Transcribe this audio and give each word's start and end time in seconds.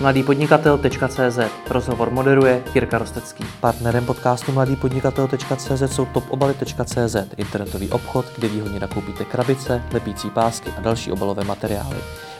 mladýpodnikatel.cz 0.00 1.38
Rozhovor 1.70 2.10
moderuje 2.10 2.62
Jirka 2.74 2.98
Rostecký. 2.98 3.44
Partnerem 3.60 4.06
podcastu 4.06 4.52
mladýpodnikatel.cz 4.52 5.82
jsou 5.86 6.04
topobaly.cz 6.04 7.16
internetový 7.36 7.90
obchod, 7.90 8.26
kde 8.36 8.48
výhodně 8.48 8.80
nakoupíte 8.80 9.24
krabice, 9.24 9.82
lepící 9.92 10.30
pásky 10.30 10.70
a 10.78 10.80
další 10.80 11.12
obalové 11.12 11.44
materiály. 11.44 11.96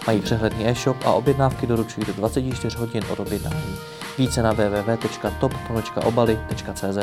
Mají 0.06 0.20
přehledný 0.20 0.68
e-shop 0.68 0.96
a 1.04 1.12
objednávky 1.12 1.66
doručují 1.66 2.06
do 2.06 2.12
24 2.12 2.78
hodin 2.78 3.02
od 3.10 3.20
objednání. 3.20 3.76
Více 4.18 4.42
na 4.42 4.52
www.top.obaly.cz 4.52 6.98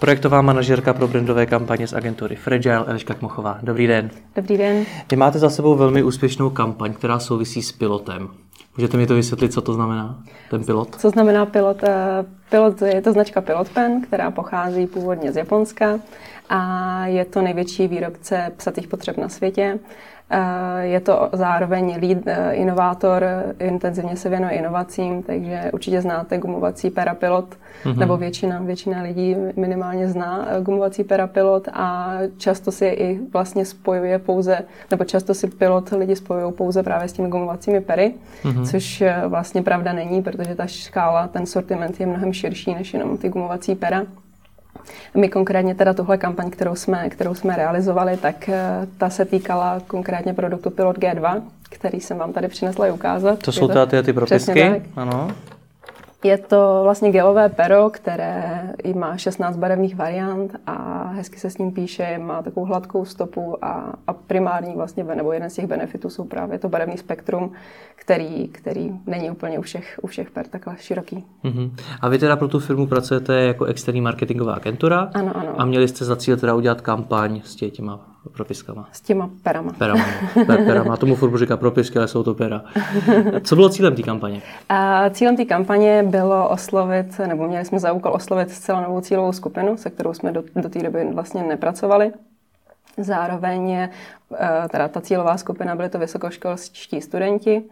Projektová 0.00 0.42
manažerka 0.42 0.94
pro 0.94 1.08
brandové 1.08 1.46
kampaně 1.46 1.86
z 1.86 1.92
agentury 1.92 2.36
Fragile, 2.36 2.84
Eliška 2.86 3.14
Kmochová. 3.14 3.58
Dobrý 3.62 3.86
den. 3.86 4.10
Dobrý 4.36 4.58
den. 4.58 4.84
Vy 5.10 5.16
máte 5.16 5.38
za 5.38 5.50
sebou 5.50 5.74
velmi 5.74 6.02
úspěšnou 6.02 6.50
kampaň, 6.50 6.92
která 6.92 7.18
souvisí 7.18 7.62
s 7.62 7.72
pilotem. 7.72 8.28
Můžete 8.76 8.96
mi 8.96 9.06
to 9.06 9.14
vysvětlit, 9.14 9.52
co 9.52 9.60
to 9.60 9.74
znamená, 9.74 10.18
ten 10.50 10.64
pilot? 10.64 10.96
Co 11.00 11.10
znamená 11.10 11.46
pilot? 11.46 11.82
Eh, 11.82 12.24
pilot 12.50 12.82
je 12.82 13.02
to 13.02 13.12
značka 13.12 13.40
Pilot 13.40 13.68
Pen, 13.68 14.02
která 14.02 14.30
pochází 14.30 14.86
původně 14.86 15.32
z 15.32 15.36
Japonska 15.36 16.00
a 16.48 17.06
je 17.06 17.24
to 17.24 17.42
největší 17.42 17.88
výrobce 17.88 18.52
psatých 18.56 18.88
potřeb 18.88 19.16
na 19.16 19.28
světě. 19.28 19.78
Eh, 20.30 20.86
je 20.86 21.00
to 21.00 21.28
zároveň 21.32 21.98
lead 22.00 22.18
eh, 22.26 22.52
inovátor, 22.52 23.24
intenzivně 23.58 24.16
se 24.16 24.28
věnuje 24.28 24.52
inovacím, 24.52 25.22
takže 25.22 25.70
určitě 25.72 26.00
znáte 26.00 26.38
gumovací 26.38 26.90
perapilot, 26.90 27.56
mm-hmm. 27.84 27.96
nebo 27.96 28.16
většina, 28.16 28.58
většina 28.58 29.02
lidí 29.02 29.36
minimálně 29.56 30.08
zná 30.08 30.46
eh, 30.48 30.60
gumovací 30.62 31.04
perapilot 31.04 31.68
a 31.72 32.18
často 32.36 32.72
si 32.72 32.86
i 32.86 33.20
vlastně 33.32 33.64
spojuje 33.64 34.18
pouze, 34.18 34.58
nebo 34.90 35.04
často 35.04 35.34
si 35.34 35.46
pilot 35.46 35.90
lidi 35.90 36.16
spojují 36.16 36.52
pouze 36.52 36.82
právě 36.82 37.08
s 37.08 37.12
těmi 37.12 37.28
gumovacími 37.28 37.80
pery, 37.80 38.14
mm-hmm. 38.42 38.70
což 38.70 39.02
vlastně 39.28 39.62
pravda 39.62 39.92
není, 39.92 40.22
protože 40.22 40.54
ta 40.54 40.66
škála, 40.66 41.28
ten 41.28 41.46
sortiment 41.46 42.00
je 42.00 42.06
mnohem 42.06 42.32
širší 42.32 42.74
než 42.74 42.94
jenom 42.94 43.18
ty 43.18 43.28
gumovací 43.28 43.74
pera. 43.74 44.02
My 45.14 45.28
konkrétně 45.28 45.74
teda 45.74 45.94
tuhle 45.94 46.18
kampaň, 46.18 46.50
kterou 46.50 46.74
jsme, 46.74 47.08
kterou 47.08 47.34
jsme 47.34 47.56
realizovali, 47.56 48.16
tak 48.16 48.48
eh, 48.48 48.86
ta 48.98 49.10
se 49.10 49.24
týkala 49.24 49.80
konkrétně 49.86 50.34
produktu 50.34 50.70
Pilot 50.70 50.98
G2, 50.98 51.42
který 51.70 52.00
jsem 52.00 52.18
vám 52.18 52.32
tady 52.32 52.48
přinesla 52.48 52.86
i 52.86 52.90
ukázat. 52.90 53.38
To 53.38 53.52
jsou 53.52 53.68
ty, 53.86 54.02
ty 54.02 54.12
propisky? 54.12 54.82
Ano. 54.96 55.30
Je 56.24 56.38
to 56.38 56.80
vlastně 56.82 57.10
gelové 57.10 57.48
pero, 57.48 57.90
které 57.90 58.62
má 58.94 59.16
16 59.16 59.56
barevných 59.56 59.96
variant 59.96 60.56
a 60.66 61.06
hezky 61.08 61.38
se 61.38 61.50
s 61.50 61.58
ním 61.58 61.72
píše, 61.72 62.18
má 62.18 62.42
takovou 62.42 62.66
hladkou 62.66 63.04
stopu 63.04 63.64
a, 63.64 63.92
a 64.06 64.12
primární 64.12 64.74
vlastně, 64.74 65.04
nebo 65.04 65.32
jeden 65.32 65.50
z 65.50 65.54
těch 65.54 65.66
benefitů 65.66 66.10
jsou 66.10 66.24
právě 66.24 66.58
to 66.58 66.68
barevný 66.68 66.98
spektrum, 66.98 67.52
který, 67.96 68.48
který 68.48 68.90
není 69.06 69.30
úplně 69.30 69.58
u 69.58 69.62
všech, 69.62 70.00
u 70.02 70.06
všech 70.06 70.30
per 70.30 70.46
takhle 70.46 70.76
široký. 70.78 71.24
Uh-huh. 71.44 71.70
A 72.00 72.08
vy 72.08 72.18
teda 72.18 72.36
pro 72.36 72.48
tu 72.48 72.58
firmu 72.58 72.86
pracujete 72.86 73.34
jako 73.34 73.64
externí 73.64 74.00
marketingová 74.00 74.54
agentura 74.54 75.10
ano, 75.14 75.36
ano. 75.36 75.60
a 75.60 75.64
měli 75.64 75.88
jste 75.88 76.04
za 76.04 76.16
cíl 76.16 76.36
teda 76.36 76.54
udělat 76.54 76.80
kampaň 76.80 77.40
s 77.44 77.56
těma 77.70 78.15
propiskama. 78.30 78.88
S 78.92 79.00
těma 79.00 79.30
perama. 79.42 79.72
Perama, 79.72 80.04
per, 80.46 80.64
perama. 80.64 80.96
Tomu 80.96 81.14
furt 81.14 81.38
říká 81.38 81.56
propisky, 81.56 81.98
ale 81.98 82.08
jsou 82.08 82.22
to 82.22 82.34
pera. 82.34 82.64
Co 83.42 83.54
bylo 83.54 83.68
cílem 83.68 83.96
té 83.96 84.02
kampaně? 84.02 84.42
A 84.68 85.10
cílem 85.10 85.36
té 85.36 85.44
kampaně 85.44 86.02
bylo 86.02 86.48
oslovit, 86.48 87.18
nebo 87.26 87.48
měli 87.48 87.64
jsme 87.64 87.78
za 87.78 87.92
úkol 87.92 88.12
oslovit 88.12 88.50
zcela 88.50 88.80
novou 88.80 89.00
cílovou 89.00 89.32
skupinu, 89.32 89.76
se 89.76 89.90
kterou 89.90 90.14
jsme 90.14 90.32
do, 90.32 90.42
do 90.56 90.68
té 90.68 90.82
doby 90.82 91.08
vlastně 91.14 91.42
nepracovali. 91.42 92.12
Zároveň 92.96 93.88
Eh, 94.34 94.68
teda 94.68 94.88
ta 94.88 95.00
cílová 95.00 95.36
skupina 95.36 95.74
byly 95.74 95.88
to 95.88 95.98
vysokoškolští 95.98 97.00
studenti, 97.00 97.62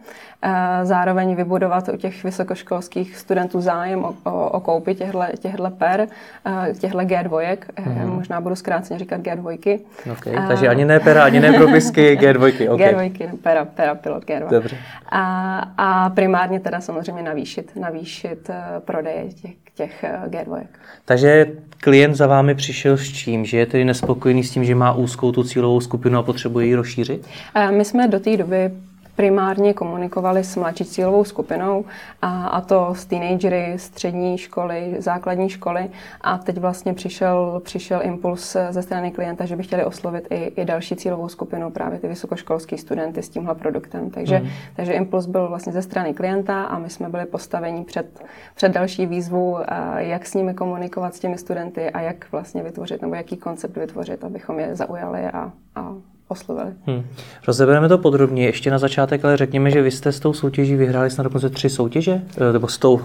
eh, 0.41 0.79
zároveň 0.83 1.35
vybudovat 1.35 1.89
u 1.89 1.97
těch 1.97 2.23
vysokoškolských 2.23 3.17
studentů 3.17 3.61
zájem 3.61 4.05
o, 4.05 4.15
o, 4.23 4.49
o 4.49 4.59
koupi 4.59 4.95
těchto 4.95 5.69
per, 5.77 6.07
eh, 6.45 6.73
těchto 6.73 6.97
G2, 6.97 7.57
mm. 7.85 8.09
možná 8.09 8.41
budu 8.41 8.55
zkráceně 8.55 8.99
říkat 8.99 9.21
G2. 9.21 9.79
Okay, 10.11 10.35
a, 10.37 10.47
takže 10.47 10.67
ani 10.67 10.85
ne 10.85 10.99
pera, 10.99 11.23
ani 11.23 11.39
ne 11.39 11.53
propisky, 11.53 12.17
G2. 12.21 12.73
Okay. 12.73 12.87
G2, 12.93 13.37
pera, 13.37 13.65
pera, 13.65 13.95
pilot 13.95 14.25
G2. 14.25 14.49
Dobře. 14.49 14.77
A, 15.09 15.57
a 15.77 16.09
primárně 16.09 16.59
teda 16.59 16.81
samozřejmě 16.81 17.21
navýšit, 17.23 17.71
navýšit 17.75 18.49
prodeje 18.85 19.25
těch, 19.25 19.64
těch 19.75 20.05
G2. 20.27 20.63
Takže 21.05 21.47
klient 21.77 22.15
za 22.15 22.27
vámi 22.27 22.55
přišel 22.55 22.97
s 22.97 23.11
čím? 23.11 23.45
Že 23.45 23.57
je 23.57 23.65
tedy 23.65 23.85
nespokojený 23.85 24.43
s 24.43 24.51
tím, 24.51 24.65
že 24.65 24.75
má 24.75 24.93
úzkou 24.93 25.31
tu 25.31 25.43
cílovou 25.43 25.81
skupinu 25.81 26.19
a 26.19 26.23
potřebuje 26.23 26.45
potřebuje 26.45 26.65
ji 26.65 26.75
rozšířit? 26.75 27.27
My 27.71 27.85
jsme 27.85 28.07
do 28.07 28.19
té 28.19 28.37
doby 28.37 28.71
primárně 29.15 29.73
komunikovali 29.73 30.43
s 30.43 30.55
mladší 30.55 30.85
cílovou 30.85 31.23
skupinou, 31.23 31.85
a, 32.21 32.47
a 32.47 32.61
to 32.61 32.95
s 32.95 33.05
teenagery, 33.05 33.73
střední 33.77 34.37
školy, 34.37 34.95
základní 34.99 35.49
školy. 35.49 35.89
A 36.21 36.37
teď 36.37 36.57
vlastně 36.57 36.93
přišel, 36.93 37.61
přišel 37.63 37.99
impuls 38.03 38.57
ze 38.69 38.81
strany 38.81 39.11
klienta, 39.11 39.45
že 39.45 39.55
by 39.55 39.63
chtěli 39.63 39.85
oslovit 39.85 40.27
i, 40.29 40.35
i 40.35 40.65
další 40.65 40.95
cílovou 40.95 41.29
skupinu, 41.29 41.71
právě 41.71 41.99
ty 41.99 42.07
vysokoškolské 42.07 42.77
studenty 42.77 43.23
s 43.23 43.29
tímhle 43.29 43.55
produktem. 43.55 44.09
Takže, 44.09 44.39
mm. 44.39 44.49
takže 44.75 44.93
impuls 44.93 45.25
byl 45.25 45.47
vlastně 45.47 45.73
ze 45.73 45.81
strany 45.81 46.13
klienta 46.13 46.63
a 46.63 46.79
my 46.79 46.89
jsme 46.89 47.09
byli 47.09 47.25
postaveni 47.25 47.83
před, 47.83 48.23
před 48.55 48.71
další 48.71 49.05
výzvu, 49.05 49.57
jak 49.97 50.25
s 50.25 50.33
nimi 50.33 50.53
komunikovat 50.53 51.15
s 51.15 51.19
těmi 51.19 51.37
studenty 51.37 51.89
a 51.89 52.01
jak 52.01 52.31
vlastně 52.31 52.63
vytvořit, 52.63 53.01
nebo 53.01 53.15
jaký 53.15 53.37
koncept 53.37 53.77
vytvořit, 53.77 54.23
abychom 54.23 54.59
je 54.59 54.75
zaujali 54.75 55.25
a, 55.25 55.51
a 55.75 55.95
oslovili. 56.27 56.73
Hmm. 56.85 57.03
Rozebereme 57.47 57.89
to 57.89 57.97
podrobně. 57.97 58.45
Ještě 58.45 58.71
na 58.71 58.77
začátek, 58.77 59.25
ale 59.25 59.37
řekněme, 59.37 59.71
že 59.71 59.81
vy 59.81 59.91
jste 59.91 60.11
s 60.11 60.19
tou 60.19 60.33
soutěží 60.33 60.75
vyhráli 60.75 61.09
snad 61.11 61.23
dokonce 61.23 61.49
tři 61.49 61.69
soutěže? 61.69 62.21
Eh, 62.37 62.53
nebo 62.53 62.67
s 62.67 62.77
tou, 62.77 63.01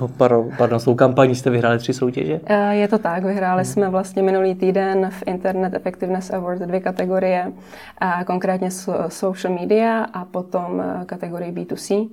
pardon, 0.56 0.81
s 0.81 0.84
tou 0.84 0.94
kampaní 0.94 1.34
jste 1.34 1.50
vyhráli 1.50 1.78
tři 1.78 1.92
soutěže? 1.92 2.41
Eh, 2.47 2.75
je 2.75 2.88
to 2.88 2.98
tak. 2.98 3.25
Vyhráli 3.25 3.62
hmm. 3.62 3.72
jsme 3.72 3.88
vlastně 3.88 4.22
minulý 4.22 4.54
týden 4.54 5.10
v 5.10 5.22
Internet 5.26 5.75
Effectiveness 5.75 6.31
Award 6.31 6.62
dvě 6.62 6.81
kategorie, 6.81 7.53
konkrétně 8.26 8.70
social 9.08 9.54
media 9.54 10.06
a 10.12 10.25
potom 10.25 10.81
eh, 10.81 11.04
kategorii 11.04 11.52
B2C. 11.52 12.08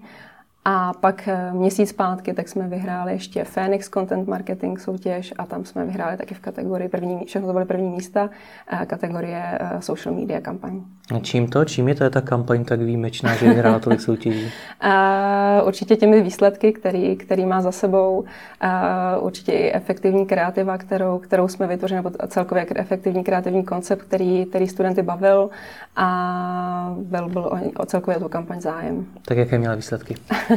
A 0.69 0.93
pak 0.93 1.27
eh, 1.27 1.51
měsíc 1.53 1.89
zpátky 1.89 2.33
tak 2.33 2.47
jsme 2.47 2.67
vyhráli 2.67 3.11
ještě 3.11 3.43
Phoenix 3.43 3.89
Content 3.89 4.27
Marketing 4.27 4.79
soutěž 4.79 5.33
a 5.37 5.45
tam 5.45 5.65
jsme 5.65 5.85
vyhráli 5.85 6.17
taky 6.17 6.35
v 6.35 6.39
kategorii 6.39 6.89
první, 6.89 7.25
všechno 7.25 7.47
to 7.47 7.53
byly 7.53 7.65
první 7.65 7.89
místa, 7.89 8.29
eh, 8.71 8.85
kategorie 8.85 9.43
eh, 9.59 9.81
social 9.81 10.15
media 10.15 10.41
kampaň. 10.41 10.81
A 11.15 11.19
čím 11.19 11.47
to? 11.47 11.65
Čím 11.65 11.87
je 11.87 11.95
to 11.95 12.09
ta 12.09 12.21
kampaň 12.21 12.65
tak 12.65 12.79
výjimečná, 12.79 13.35
že 13.35 13.49
vyhrála 13.49 13.79
tolik 13.79 14.01
soutěží? 14.01 14.51
určitě 15.63 15.95
těmi 15.95 16.21
výsledky, 16.21 16.73
který, 16.73 17.15
který 17.15 17.45
má 17.45 17.61
za 17.61 17.71
sebou, 17.71 18.25
určitě 19.19 19.51
i 19.51 19.73
efektivní 19.73 20.25
kreativa, 20.25 20.77
kterou, 20.77 21.19
kterou 21.19 21.47
jsme 21.47 21.67
vytvořili, 21.67 21.95
nebo 21.95 22.11
celkově 22.27 22.65
efektivní 22.75 23.23
kreativní 23.23 23.63
koncept, 23.63 24.01
který, 24.01 24.45
který 24.45 24.67
studenty 24.67 25.01
bavil 25.01 25.49
a 25.95 26.95
byl, 26.97 27.29
byl 27.29 27.41
o, 27.41 27.81
o 27.81 27.85
celkově 27.85 28.19
tu 28.19 28.29
kampaň 28.29 28.61
zájem. 28.61 29.05
Tak 29.25 29.37
jaké 29.37 29.57
měla 29.57 29.75
výsledky? 29.75 30.15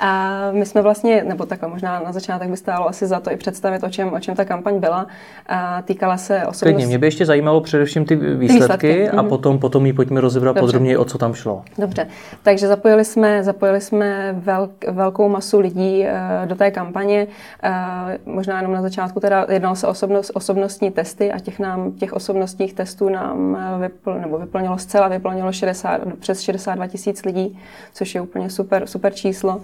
A 0.00 0.38
my 0.52 0.66
jsme 0.66 0.82
vlastně, 0.82 1.24
nebo 1.24 1.46
takhle 1.46 1.68
možná 1.68 2.00
na 2.00 2.12
začátek 2.12 2.50
by 2.50 2.56
stálo 2.56 2.88
asi 2.88 3.06
za 3.06 3.20
to 3.20 3.32
i 3.32 3.36
představit, 3.36 3.82
o 3.82 3.90
čem, 3.90 4.12
o 4.12 4.20
čem 4.20 4.34
ta 4.34 4.44
kampaň 4.44 4.78
byla. 4.78 5.06
A 5.46 5.82
týkala 5.82 6.16
se 6.16 6.36
osobnosti. 6.36 6.64
Klidně, 6.64 6.86
mě 6.86 6.98
by 6.98 7.06
ještě 7.06 7.26
zajímalo 7.26 7.60
především 7.60 8.04
ty 8.04 8.16
výsledky, 8.16 8.38
ty 8.38 8.54
výsledky. 8.54 9.08
a 9.08 9.22
mm-hmm. 9.22 9.28
potom, 9.28 9.58
potom 9.58 9.86
ji 9.86 9.92
pojďme 9.92 10.20
rozebrat 10.20 10.58
podrobněji, 10.58 10.96
o 10.96 11.04
co 11.04 11.18
tam 11.18 11.34
šlo. 11.34 11.62
Dobře, 11.78 12.06
takže 12.42 12.66
zapojili 12.68 13.04
jsme, 13.04 13.44
zapojili 13.44 13.80
jsme 13.80 14.32
velk, 14.38 14.70
velkou 14.88 15.28
masu 15.28 15.60
lidí 15.60 16.04
uh, 16.04 16.48
do 16.48 16.54
té 16.54 16.70
kampaně. 16.70 17.26
Uh, 18.26 18.34
možná 18.34 18.56
jenom 18.56 18.72
na 18.72 18.82
začátku 18.82 19.20
teda 19.20 19.46
jednalo 19.48 19.76
se 19.76 19.86
osobnost, 19.86 20.30
osobnostní 20.34 20.90
testy 20.90 21.32
a 21.32 21.38
těch, 21.38 21.58
nám, 21.58 21.92
těch 21.92 22.12
osobnostních 22.12 22.74
testů 22.74 23.08
nám 23.08 23.56
eh, 23.56 23.88
vypl, 23.88 24.14
nebo 24.20 24.38
vyplnilo 24.38 24.78
zcela, 24.78 25.08
vyplnilo 25.08 25.52
60, 25.52 26.00
přes 26.18 26.40
62 26.40 26.86
tisíc 26.86 27.24
lidí, 27.24 27.58
což 27.92 28.14
je 28.14 28.20
úplně 28.20 28.50
super, 28.50 28.86
super 28.86 29.14
číslo. 29.14 29.60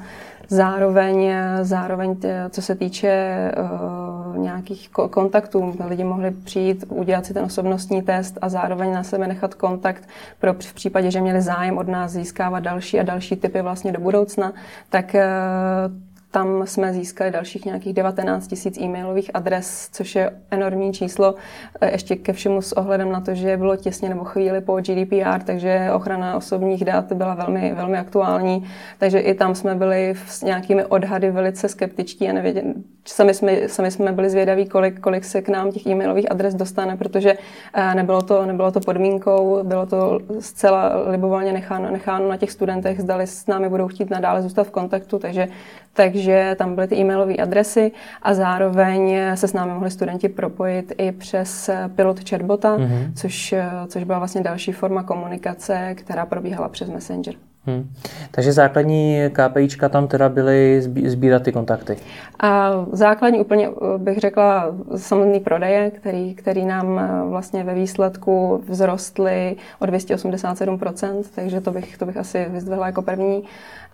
Zároveň, 0.49 1.33
zároveň 1.63 2.17
co 2.51 2.63
se 2.63 2.75
týče 2.75 3.53
uh, 3.57 4.37
nějakých 4.37 4.89
kontaktů, 4.91 5.75
lidi 5.89 6.05
mohli 6.05 6.31
přijít, 6.31 6.85
udělat 6.89 7.27
si 7.27 7.35
ten 7.35 7.45
osobnostní 7.45 8.03
test 8.03 8.39
a 8.43 8.49
zároveň 8.49 8.93
na 8.93 9.03
sebe 9.03 9.29
nechat 9.29 9.55
kontakt 9.55 10.09
pro 10.39 10.55
v 10.55 10.75
případě, 10.75 11.11
že 11.11 11.21
měli 11.21 11.43
zájem 11.43 11.79
od 11.79 11.89
nás 11.89 12.13
získávat 12.13 12.61
další 12.61 13.01
a 13.01 13.03
další 13.03 13.37
typy 13.37 13.63
vlastně 13.63 13.93
do 13.93 14.01
budoucna, 14.01 14.53
tak 14.91 15.15
uh, 15.15 16.16
tam 16.37 16.67
jsme 16.67 16.93
získali 16.93 17.31
dalších 17.31 17.65
nějakých 17.65 17.93
19 17.93 18.47
tisíc 18.47 18.79
e-mailových 18.79 19.31
adres, 19.35 19.89
což 19.93 20.15
je 20.15 20.31
enormní 20.51 20.93
číslo. 20.93 21.35
E, 21.81 21.93
ještě 21.93 22.17
ke 22.17 22.33
všemu 22.33 22.63
s 22.63 22.73
ohledem 22.73 23.13
na 23.13 23.21
to, 23.21 23.35
že 23.35 23.57
bylo 23.57 23.77
těsně 23.77 24.09
nebo 24.09 24.25
chvíli 24.25 24.61
po 24.61 24.81
GDPR, 24.81 25.43
takže 25.45 25.89
ochrana 25.95 26.37
osobních 26.37 26.85
dat 26.85 27.13
byla 27.13 27.35
velmi, 27.35 27.75
velmi 27.77 27.99
aktuální. 27.99 28.69
Takže 28.99 29.19
i 29.19 29.35
tam 29.35 29.55
jsme 29.55 29.75
byli 29.75 30.15
s 30.27 30.43
nějakými 30.43 30.85
odhady 30.85 31.31
velice 31.31 31.69
skeptičtí 31.69 32.29
a 32.29 32.33
nevěděli, 32.33 32.75
sami 33.05 33.35
jsme, 33.35 33.69
sami 33.69 33.91
jsme 33.91 34.13
byli 34.13 34.31
zvědaví, 34.31 34.67
kolik, 34.67 35.01
kolik 35.01 35.25
se 35.25 35.43
k 35.43 35.49
nám 35.49 35.73
těch 35.73 35.87
e-mailových 35.87 36.31
adres 36.31 36.55
dostane, 36.55 36.97
protože 36.97 37.35
eh, 37.75 37.95
nebylo 37.95 38.23
to, 38.23 38.47
nebylo 38.47 38.73
to 38.73 38.81
podmínkou, 38.81 39.61
bylo 39.63 39.87
to 39.87 40.21
zcela 40.41 41.11
libovolně 41.11 41.53
necháno, 41.53 41.91
necháno 41.91 42.29
na 42.29 42.37
těch 42.37 42.51
studentech, 42.51 43.01
zdali 43.01 43.27
s 43.27 43.47
námi 43.47 43.69
budou 43.69 43.89
chtít 43.89 44.11
nadále 44.11 44.43
zůstat 44.43 44.67
v 44.67 44.71
kontaktu, 44.71 45.19
takže, 45.19 45.49
takže 45.93 46.26
tam 46.59 46.75
byly 46.75 46.87
ty 46.87 46.97
e-mailové 46.97 47.35
adresy 47.35 47.93
a 48.23 48.35
zároveň 48.35 49.17
se 49.35 49.49
s 49.49 49.53
námi 49.53 49.73
mohli 49.73 49.91
studenti 49.91 50.29
propojit 50.29 50.93
i 50.99 51.13
přes 51.13 51.71
pilot 51.97 52.29
chatbota, 52.31 52.77
mm-hmm. 52.77 53.13
což, 53.15 53.55
což 53.89 54.05
byla 54.05 54.19
vlastně 54.19 54.41
další 54.41 54.73
forma 54.73 55.03
komunikace, 55.03 55.95
která 55.95 56.27
probíhala 56.27 56.69
přes 56.69 56.91
Messenger. 56.91 57.35
Hmm. 57.67 57.91
Takže 58.31 58.53
základní 58.53 59.19
KPIčka 59.33 59.89
tam 59.89 60.09
teda 60.09 60.29
byly 60.29 60.83
sbírat 61.05 61.43
ty 61.43 61.53
kontakty. 61.53 61.97
A 62.41 62.73
základní 62.93 63.41
úplně 63.41 63.71
bych 63.99 64.19
řekla 64.19 64.75
samotný 64.97 65.41
prodeje, 65.41 65.91
který, 65.91 66.35
který 66.35 66.65
nám 66.65 66.99
eh, 66.99 67.31
vlastně 67.31 67.65
ve 67.65 67.75
výsledku 67.75 68.63
vzrostly 68.71 69.57
o 69.79 69.85
287%, 69.85 71.25
takže 71.35 71.61
to 71.61 71.71
bych, 71.71 71.99
to 71.99 72.07
bych 72.07 72.17
asi 72.17 72.47
vyzdvihla 72.49 72.87
jako 72.87 73.03
první 73.03 73.45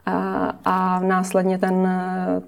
a, 0.06 0.52
a 0.64 1.00
následně 1.00 1.58
ten, 1.58 1.88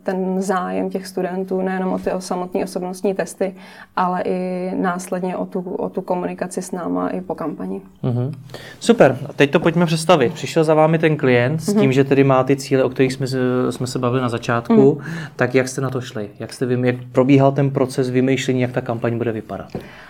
ten 0.03 0.43
zájem 0.43 0.91
těch 0.91 1.07
studentů 1.07 1.63
nejenom 1.63 1.93
o 1.93 1.99
ty 1.99 2.11
samotné 2.19 2.65
osobnostní 2.65 3.15
testy, 3.15 3.55
ale 3.97 4.23
i 4.23 4.71
následně 4.77 5.37
o 5.37 5.47
tu, 5.47 5.61
o 5.61 5.89
tu 5.89 6.03
komunikaci 6.03 6.63
s 6.63 6.73
náma 6.73 7.09
i 7.09 7.21
po 7.21 7.35
kampani. 7.35 7.81
Mm-hmm. 8.05 8.33
Super, 8.81 9.19
a 9.29 9.33
teď 9.33 9.51
to 9.51 9.61
pojďme 9.61 9.87
představit. 9.87 10.33
Přišel 10.33 10.65
za 10.65 10.75
vámi 10.75 10.99
ten 10.99 11.17
klient 11.17 11.59
s 11.59 11.67
tím, 11.67 11.77
mm-hmm. 11.77 11.89
že 11.89 12.05
tedy 12.05 12.25
má 12.25 12.45
ty 12.45 12.57
cíle, 12.57 12.85
o 12.85 12.89
kterých 12.89 13.13
jsme, 13.13 13.27
jsme 13.71 13.87
se 13.87 13.99
bavili 13.99 14.23
na 14.23 14.29
začátku, 14.29 14.75
mm-hmm. 14.75 15.29
tak 15.37 15.55
jak 15.55 15.69
jste 15.69 15.81
na 15.81 15.91
to 15.91 16.01
šli? 16.01 16.31
Jak, 16.39 16.53
jste, 16.53 16.67
jak 16.83 16.97
probíhal 17.13 17.53
ten 17.53 17.71
proces 17.71 18.11
vymýšlení, 18.11 18.61
jak 18.61 18.73
ta 18.73 18.81
kampaň 18.81 19.19
bude 19.19 19.33
vypadat? 19.33 19.67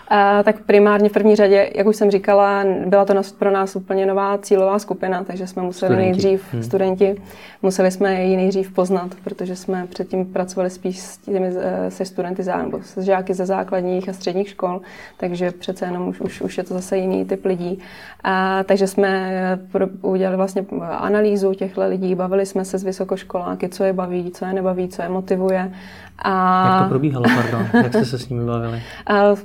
A, 0.07 0.43
tak 0.43 0.61
primárně 0.61 1.09
v 1.09 1.13
první 1.13 1.35
řadě, 1.35 1.71
jak 1.75 1.87
už 1.87 1.95
jsem 1.95 2.11
říkala, 2.11 2.63
byla 2.85 3.05
to 3.05 3.13
pro 3.39 3.51
nás 3.51 3.75
úplně 3.75 4.05
nová 4.05 4.37
cílová 4.37 4.79
skupina, 4.79 5.23
takže 5.23 5.47
jsme 5.47 5.61
museli 5.61 5.89
studenti. 5.89 6.05
nejdřív 6.05 6.53
hmm. 6.53 6.63
studenti, 6.63 7.15
museli 7.61 7.91
jsme 7.91 8.23
ji 8.23 8.35
nejdřív 8.35 8.71
poznat, 8.71 9.15
protože 9.23 9.55
jsme 9.55 9.87
předtím 9.87 10.25
pracovali 10.25 10.69
spíš 10.69 10.99
s 10.99 11.17
těmi, 11.17 11.53
eh, 11.59 11.91
se 11.91 12.05
studenty 12.05 12.43
nebo 12.57 12.79
s 12.81 12.97
žáky 12.97 13.33
ze 13.33 13.45
základních 13.45 14.09
a 14.09 14.13
středních 14.13 14.49
škol, 14.49 14.81
takže 15.17 15.51
přece 15.51 15.85
jenom 15.85 16.07
už, 16.07 16.21
už, 16.21 16.41
už 16.41 16.57
je 16.57 16.63
to 16.63 16.73
zase 16.73 16.97
jiný 16.97 17.25
typ 17.25 17.45
lidí. 17.45 17.79
A, 18.23 18.63
takže 18.63 18.87
jsme 18.87 19.31
eh, 19.73 19.85
udělali 20.01 20.37
vlastně 20.37 20.65
analýzu 20.81 21.53
těchto 21.53 21.87
lidí, 21.87 22.15
bavili 22.15 22.45
jsme 22.45 22.65
se 22.65 22.77
s 22.77 22.83
vysokoškoláky, 22.83 23.69
co 23.69 23.83
je 23.83 23.93
baví, 23.93 24.31
co 24.31 24.45
je 24.45 24.53
nebaví, 24.53 24.87
co 24.87 25.01
je 25.01 25.09
motivuje. 25.09 25.71
A... 26.19 26.67
Jak 26.73 26.83
to 26.83 26.89
probíhalo, 26.89 27.25
pardon? 27.35 27.67
Jak 27.83 27.93
jste 27.93 28.05
se 28.05 28.19
s 28.19 28.29
nimi 28.29 28.45
bavili? 28.45 28.81
A 29.05 29.35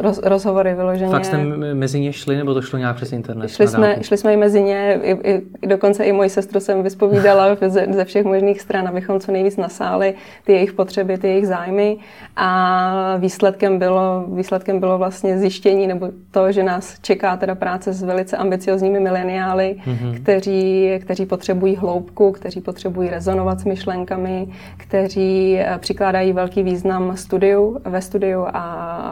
roz, 0.00 0.20
rozhovory 0.24 0.74
vyloženě. 0.74 1.10
Fakt 1.10 1.24
jste 1.24 1.38
mezi 1.74 2.00
ně 2.00 2.12
šli, 2.12 2.36
nebo 2.36 2.54
to 2.54 2.62
šlo 2.62 2.78
nějak 2.78 2.96
přes 2.96 3.12
internet? 3.12 3.48
Šli 3.48 3.68
jsme, 3.68 3.96
šli 4.02 4.16
jsme 4.16 4.32
i 4.32 4.36
mezi 4.36 4.62
ně, 4.62 5.00
i, 5.02 5.30
i, 5.30 5.42
dokonce 5.66 6.04
i 6.04 6.12
moji 6.12 6.30
sestru 6.30 6.60
jsem 6.60 6.82
vyspovídala 6.82 7.35
ze, 7.68 7.86
ze 7.90 8.04
všech 8.04 8.24
možných 8.24 8.60
stran, 8.60 8.88
abychom 8.88 9.20
co 9.20 9.32
nejvíc 9.32 9.56
nasáli 9.56 10.14
ty 10.44 10.52
jejich 10.52 10.72
potřeby, 10.72 11.18
ty 11.18 11.28
jejich 11.28 11.46
zájmy. 11.46 11.96
A 12.36 13.16
výsledkem 13.18 13.78
bylo, 13.78 14.24
výsledkem 14.34 14.80
bylo 14.80 14.98
vlastně 14.98 15.38
zjištění, 15.38 15.86
nebo 15.86 16.08
to, 16.30 16.52
že 16.52 16.62
nás 16.62 17.00
čeká 17.00 17.36
teda 17.36 17.54
práce 17.54 17.92
s 17.92 18.02
velice 18.02 18.36
ambiciozními 18.36 19.00
mileniály, 19.00 19.76
mm-hmm. 19.86 20.22
kteří, 20.22 20.90
kteří 21.00 21.26
potřebují 21.26 21.76
hloubku, 21.76 22.32
kteří 22.32 22.60
potřebují 22.60 23.10
rezonovat 23.10 23.60
s 23.60 23.64
myšlenkami, 23.64 24.48
kteří 24.76 25.58
eh, 25.58 25.78
přikládají 25.78 26.32
velký 26.32 26.62
význam 26.62 27.16
studiu, 27.16 27.80
ve 27.84 28.00
studiu 28.02 28.46
a, 28.46 28.60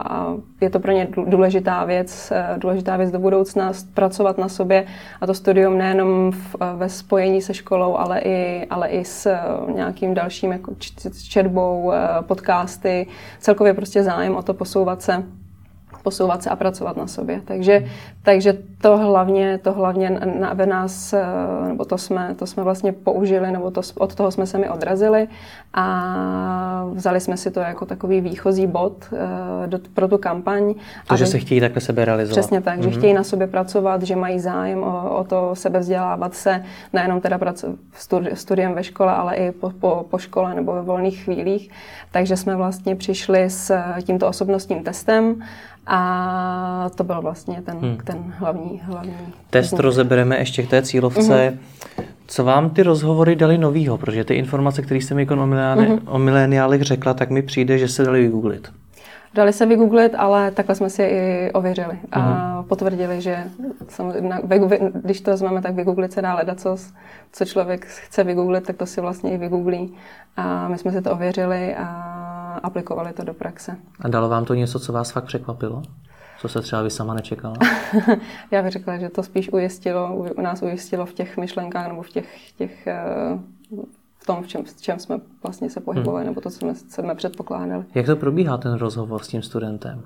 a 0.09 0.33
je 0.61 0.69
to 0.69 0.79
pro 0.79 0.91
ně 0.91 1.07
důležitá 1.27 1.85
věc, 1.85 2.31
eh, 2.31 2.55
důležitá 2.57 2.97
věc 2.97 3.11
do 3.11 3.19
budoucna, 3.19 3.71
pracovat 3.93 4.37
na 4.37 4.49
sobě 4.49 4.85
a 5.21 5.27
to 5.27 5.33
studium 5.33 5.77
nejenom 5.77 6.31
v, 6.31 6.55
eh, 6.61 6.65
ve 6.75 6.89
spojení 6.89 7.41
se 7.41 7.53
školou, 7.53 7.97
ale 7.97 8.14
i, 8.19 8.67
ale 8.69 8.87
i 8.87 9.05
s 9.05 9.25
eh, 9.25 9.39
nějakým 9.73 10.13
dalším 10.13 10.51
jako 10.51 10.73
četbou, 11.29 11.93
podcasty, 12.21 13.07
celkově 13.39 13.73
prostě 13.73 14.03
zájem 14.03 14.35
o 14.35 14.41
to 14.41 14.53
posouvat 14.53 15.01
se 15.01 15.23
posouvat 16.05 16.43
se 16.43 16.49
a 16.49 16.55
pracovat 16.55 16.97
na 16.97 17.07
sobě. 17.07 17.41
Takže, 17.45 17.85
takže 18.23 18.53
to 18.81 18.97
hlavně, 18.97 19.57
to 19.57 19.73
hlavně 19.73 20.09
na, 20.39 20.53
ve 20.53 20.65
nás, 20.65 21.13
eh, 21.13 21.25
nebo 21.67 21.85
to 21.85 21.97
jsme, 21.97 22.35
to 22.37 22.45
jsme 22.45 22.63
vlastně 22.63 22.93
použili, 22.93 23.51
nebo 23.51 23.71
to, 23.71 23.81
od 23.97 24.15
toho 24.15 24.31
jsme 24.31 24.45
se 24.45 24.57
mi 24.57 24.69
odrazili 24.69 25.27
a 25.73 26.85
vzali 26.93 27.19
jsme 27.19 27.37
si 27.37 27.51
to 27.51 27.59
jako 27.59 27.85
takový 27.85 28.21
výchozí 28.21 28.67
bod 28.67 29.09
uh, 29.11 29.67
do, 29.67 29.79
pro 29.93 30.07
tu 30.07 30.17
kampaň. 30.17 30.73
To, 31.07 31.17
že 31.17 31.25
se 31.25 31.39
chtějí 31.39 31.61
takhle 31.61 31.81
sebe 31.81 32.05
realizovat. 32.05 32.39
Přesně 32.39 32.61
tak, 32.61 32.79
mm-hmm. 32.79 32.83
že 32.83 32.89
mhm. 32.89 32.97
chtějí 32.97 33.13
na 33.13 33.23
sobě 33.23 33.47
pracovat, 33.47 34.01
že 34.03 34.15
mají 34.15 34.39
zájem 34.39 34.83
o, 34.83 35.19
o 35.19 35.23
to 35.23 35.55
sebevzdělávat 35.55 36.33
se, 36.33 36.63
nejenom 36.93 37.21
teda 37.21 37.39
studi, 37.93 38.29
studiem 38.33 38.73
ve 38.73 38.83
škole, 38.83 39.11
ale 39.11 39.35
i 39.35 39.51
po, 39.51 39.69
po, 39.69 40.05
po 40.09 40.17
škole 40.17 40.55
nebo 40.55 40.73
ve 40.73 40.81
volných 40.81 41.23
chvílích. 41.23 41.69
Takže 42.11 42.37
jsme 42.37 42.55
vlastně 42.55 42.95
přišli 42.95 43.49
s 43.49 43.73
tímto 44.03 44.27
osobnostním 44.27 44.83
testem 44.83 45.41
a 45.87 46.89
to 46.95 47.03
byl 47.03 47.21
vlastně 47.21 47.61
ten, 47.61 47.77
hmm. 47.77 47.97
ten 47.97 48.33
hlavní, 48.37 48.81
hlavní... 48.83 49.13
Test 49.49 49.69
punkt. 49.69 49.81
rozebereme 49.81 50.37
ještě 50.37 50.63
k 50.63 50.69
té 50.69 50.81
cílovce. 50.81 51.21
Mm-hmm. 51.21 52.03
Co 52.27 52.43
vám 52.43 52.69
ty 52.69 52.83
rozhovory 52.83 53.35
dali 53.35 53.57
novýho? 53.57 53.97
Protože 53.97 54.23
ty 54.23 54.33
informace, 54.33 54.81
které 54.81 55.01
jste 55.01 55.15
mi 55.15 55.21
jako 55.21 55.33
o, 55.33 55.37
mm-hmm. 55.37 55.99
o 56.05 56.19
mileniálech 56.19 56.81
řekla, 56.81 57.13
tak 57.13 57.29
mi 57.29 57.41
přijde, 57.41 57.77
že 57.77 57.87
se 57.87 58.03
dali 58.03 58.21
vygooglit. 58.21 58.71
Dali 59.33 59.53
se 59.53 59.65
vygooglit, 59.65 60.15
ale 60.17 60.51
takhle 60.51 60.75
jsme 60.75 60.89
si 60.89 61.03
i 61.03 61.51
ověřili 61.51 61.99
a 62.11 62.19
mm. 62.59 62.63
potvrdili, 62.63 63.21
že 63.21 63.43
když 65.03 65.21
to 65.21 65.31
vezmeme, 65.31 65.61
tak 65.61 65.75
vygooglit 65.75 66.13
se 66.13 66.21
dá 66.21 66.35
leda, 66.35 66.55
co, 66.55 66.77
co 67.31 67.45
člověk 67.45 67.85
chce 67.85 68.23
vygooglit, 68.23 68.63
tak 68.63 68.77
to 68.77 68.85
si 68.85 69.01
vlastně 69.01 69.31
i 69.31 69.37
vygooglí. 69.37 69.93
A 70.37 70.67
my 70.67 70.77
jsme 70.77 70.91
si 70.91 71.01
to 71.01 71.11
ověřili 71.11 71.75
a 71.75 72.14
aplikovali 72.65 73.13
to 73.13 73.23
do 73.23 73.33
praxe. 73.33 73.77
A 74.01 74.07
dalo 74.07 74.29
vám 74.29 74.45
to 74.45 74.53
něco, 74.53 74.79
co 74.79 74.93
vás 74.93 75.11
fakt 75.11 75.25
překvapilo? 75.25 75.83
Co 76.39 76.47
se 76.47 76.61
třeba 76.61 76.81
vy 76.81 76.89
sama 76.89 77.13
nečekala? 77.13 77.55
Já 78.51 78.63
bych 78.63 78.71
řekla, 78.71 78.97
že 78.97 79.09
to 79.09 79.23
spíš 79.23 79.49
ujistilo, 79.53 80.15
u 80.15 80.41
nás 80.41 80.61
ujistilo 80.61 81.05
v 81.05 81.13
těch 81.13 81.37
myšlenkách 81.37 81.87
nebo 81.87 82.01
v 82.01 82.09
těch, 82.09 82.51
těch 82.51 82.87
eh, 82.87 83.01
v 84.25 84.27
tom, 84.27 84.43
v 84.43 84.47
čem, 84.47 84.63
v 84.63 84.81
čem 84.81 84.99
jsme 84.99 85.19
vlastně 85.43 85.69
se 85.69 85.79
pohybovali, 85.79 86.23
hmm. 86.23 86.31
nebo 86.31 86.41
to, 86.41 86.49
co 86.49 86.57
jsme, 86.57 86.75
co 86.75 87.01
jsme 87.01 87.15
předpokládali. 87.15 87.83
Jak 87.95 88.05
to 88.05 88.15
probíhá, 88.15 88.57
ten 88.57 88.73
rozhovor 88.73 89.23
s 89.23 89.27
tím 89.27 89.41
studentem? 89.41 90.03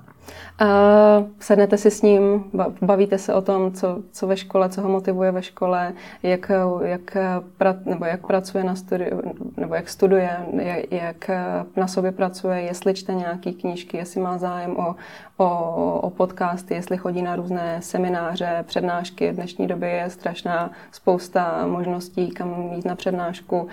Uh, 0.62 1.27
sednete 1.39 1.77
si 1.77 1.92
s 1.92 2.01
ním, 2.01 2.44
bavíte 2.81 3.18
se 3.18 3.33
o 3.33 3.42
tom, 3.42 3.71
co, 3.71 3.98
co 4.12 4.27
ve 4.27 4.38
škole, 4.38 4.69
co 4.69 4.81
ho 4.81 4.89
motivuje 4.89 5.31
ve 5.31 5.42
škole, 5.42 5.94
jak, 6.24 6.51
jak, 6.81 7.18
pra, 7.57 7.75
nebo 7.86 8.06
jak 8.06 8.27
pracuje 8.27 8.63
na 8.63 8.75
studiu, 8.75 9.21
nebo 9.57 9.75
jak 9.75 9.89
studuje, 9.89 10.38
jak, 10.54 10.92
jak 10.92 11.30
na 11.75 11.88
sobě 11.88 12.12
pracuje, 12.12 12.62
jestli 12.62 12.94
čte 12.94 13.13
nějaké 13.13 13.51
knížky, 13.51 13.98
jestli 13.98 14.22
má 14.22 14.38
zájem 14.38 14.77
o, 14.77 14.96
o, 15.39 16.00
o 16.01 16.10
podcasty, 16.10 16.74
jestli 16.74 16.98
chodí 16.98 17.22
na 17.22 17.36
různé 17.36 17.77
semináře, 17.79 18.63
přednášky. 18.67 19.31
V 19.31 19.36
dnešní 19.36 19.67
době 19.67 19.89
je 19.89 20.10
strašná 20.10 20.72
spousta 20.91 21.67
možností, 21.67 22.29
kam 22.29 22.72
jít 22.75 22.86
na 22.86 22.96
přednášku. 22.96 23.67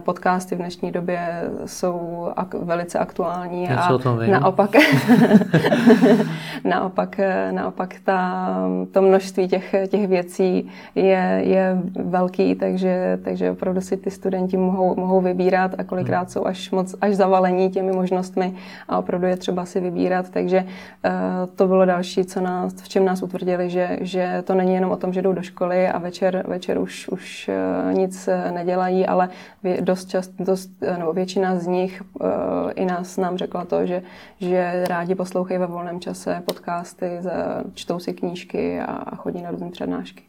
Podcasty 0.00 0.54
v 0.54 0.58
dnešní 0.58 0.92
době 0.92 1.50
jsou 1.66 2.28
ak- 2.36 2.64
velice 2.64 2.98
aktuální 2.98 3.64
Já 3.64 3.76
a 3.76 3.98
naopak 4.30 4.70
naopak, 6.64 7.20
naopak 7.50 7.94
ta, 8.04 8.48
to 8.92 9.02
množství 9.02 9.48
těch, 9.48 9.74
těch 9.88 10.08
věcí 10.08 10.70
je, 10.94 11.40
je 11.44 11.78
velký, 12.04 12.54
takže, 12.54 13.18
takže 13.24 13.50
opravdu 13.50 13.80
si 13.80 13.96
ty 13.96 14.10
studenti 14.10 14.56
mohou, 14.56 14.94
mohou 14.96 15.20
vybírat 15.20 15.70
a 15.78 15.84
kolikrát 15.84 16.20
hmm. 16.20 16.28
jsou 16.28 16.46
až 16.46 16.70
moc 16.70 16.94
až 17.00 17.14
zavalení 17.14 17.70
těmi 17.70 17.92
možnostmi 17.92 18.54
a 18.88 18.98
opravdu 18.98 19.26
je 19.26 19.36
třeba 19.36 19.64
si 19.64 19.80
vybírat, 19.80 20.30
takže 20.30 20.64
to 21.56 21.66
bylo 21.66 21.84
další, 21.84 22.24
co 22.24 22.40
nás, 22.40 22.74
v 22.82 22.88
čem 22.88 23.04
nás 23.04 23.22
utvrdili, 23.22 23.70
že, 23.70 23.98
že 24.00 24.42
to 24.46 24.54
není 24.54 24.74
jenom 24.74 24.90
o 24.90 24.96
tom, 24.96 25.12
že 25.12 25.22
jdou 25.22 25.32
do 25.32 25.42
školy 25.42 25.88
a 25.88 25.98
večer, 25.98 26.44
večer 26.48 26.78
už, 26.78 27.08
už 27.08 27.50
uh, 27.88 27.94
nic 27.94 28.28
nedělají, 28.50 29.06
ale 29.06 29.28
dost 29.80 30.08
čas, 30.08 30.28
dost, 30.28 30.70
nebo 30.98 31.12
většina 31.12 31.56
z 31.58 31.66
nich 31.66 32.02
i 32.74 32.84
nás 32.84 33.16
nám 33.16 33.38
řekla 33.38 33.64
to, 33.64 33.86
že, 33.86 34.02
že 34.40 34.84
rádi 34.88 35.14
poslouchají 35.14 35.60
ve 35.60 35.66
volném 35.66 36.00
čase 36.00 36.42
podcasty, 36.46 37.20
čtou 37.74 37.98
si 37.98 38.14
knížky 38.14 38.80
a 38.80 39.16
chodí 39.16 39.42
na 39.42 39.50
různé 39.50 39.70
přednášky. 39.70 40.22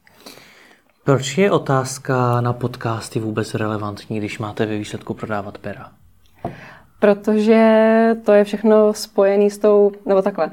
Proč 1.04 1.38
je 1.38 1.52
otázka 1.52 2.42
na 2.42 2.54
podcasty 2.54 3.20
vůbec 3.20 3.54
relevantní, 3.54 4.18
když 4.18 4.40
máte 4.40 4.66
ve 4.66 4.78
výsledku 4.78 5.14
prodávat 5.14 5.58
pera? 5.58 5.92
Protože 7.00 8.16
to 8.26 8.34
je 8.34 8.44
všechno 8.44 8.94
spojené 8.94 9.50
s 9.50 9.58
tou, 9.58 9.92
nebo 10.06 10.22
takhle. 10.22 10.50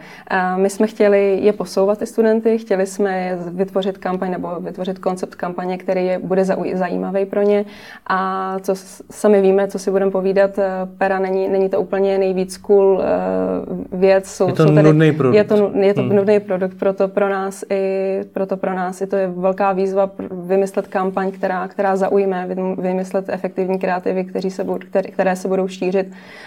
My 0.57 0.71
jsme 0.71 0.87
chtěli 0.87 1.39
je 1.43 1.53
posouvat, 1.53 1.99
ty 1.99 2.07
studenty, 2.07 2.59
chtěli 2.59 2.87
jsme 2.87 3.39
vytvořit 3.49 3.99
kampaň 3.99 4.31
nebo 4.31 4.61
vytvořit 4.61 4.99
koncept 4.99 5.35
kampaně, 5.35 5.79
který 5.79 6.07
je, 6.07 6.19
bude 6.19 6.45
zajímavý 6.75 7.25
pro 7.25 7.43
ně. 7.43 7.65
A 8.07 8.59
co 8.61 8.75
sami 9.11 9.41
víme, 9.41 9.69
co 9.69 9.79
si 9.79 9.91
budeme 9.91 10.11
povídat, 10.11 10.59
eh, 10.59 10.69
Pera 10.99 11.19
není, 11.19 11.49
není 11.49 11.69
to 11.69 11.81
úplně 11.81 12.19
nejvíc 12.19 12.57
cool 12.57 13.03
eh, 13.03 13.97
věc. 13.97 14.27
Jsou, 14.27 14.47
je 14.47 14.53
to 14.53 14.69
jsou 14.69 14.75
tady, 14.75 14.83
nudný 14.83 15.13
produkt. 15.13 15.37
Je 15.37 15.45
to, 15.45 15.71
je 15.75 15.95
to 15.95 16.01
hmm. 16.01 16.17
nudný 16.17 16.41
produkt, 16.41 16.75
proto 16.79 17.09
pro 17.09 17.29
nás 17.29 17.65
i 17.71 18.21
proto 18.33 18.57
pro 18.57 18.75
nás 18.75 19.01
i 19.01 19.07
to 19.07 19.17
je 19.17 19.29
velká 19.29 19.73
výzva 19.73 20.11
vymyslet 20.31 20.87
kampaň, 20.87 21.31
která, 21.31 21.69
která 21.69 21.97
zaujme, 21.97 22.49
vymyslet 22.79 23.25
efektivní 23.29 23.79
kreativy, 23.79 24.25
kteří 24.25 24.51
se, 24.51 24.67
které, 24.89 25.11
které 25.11 25.37
se 25.37 25.49
budou 25.49 25.69
šířit 25.69 26.07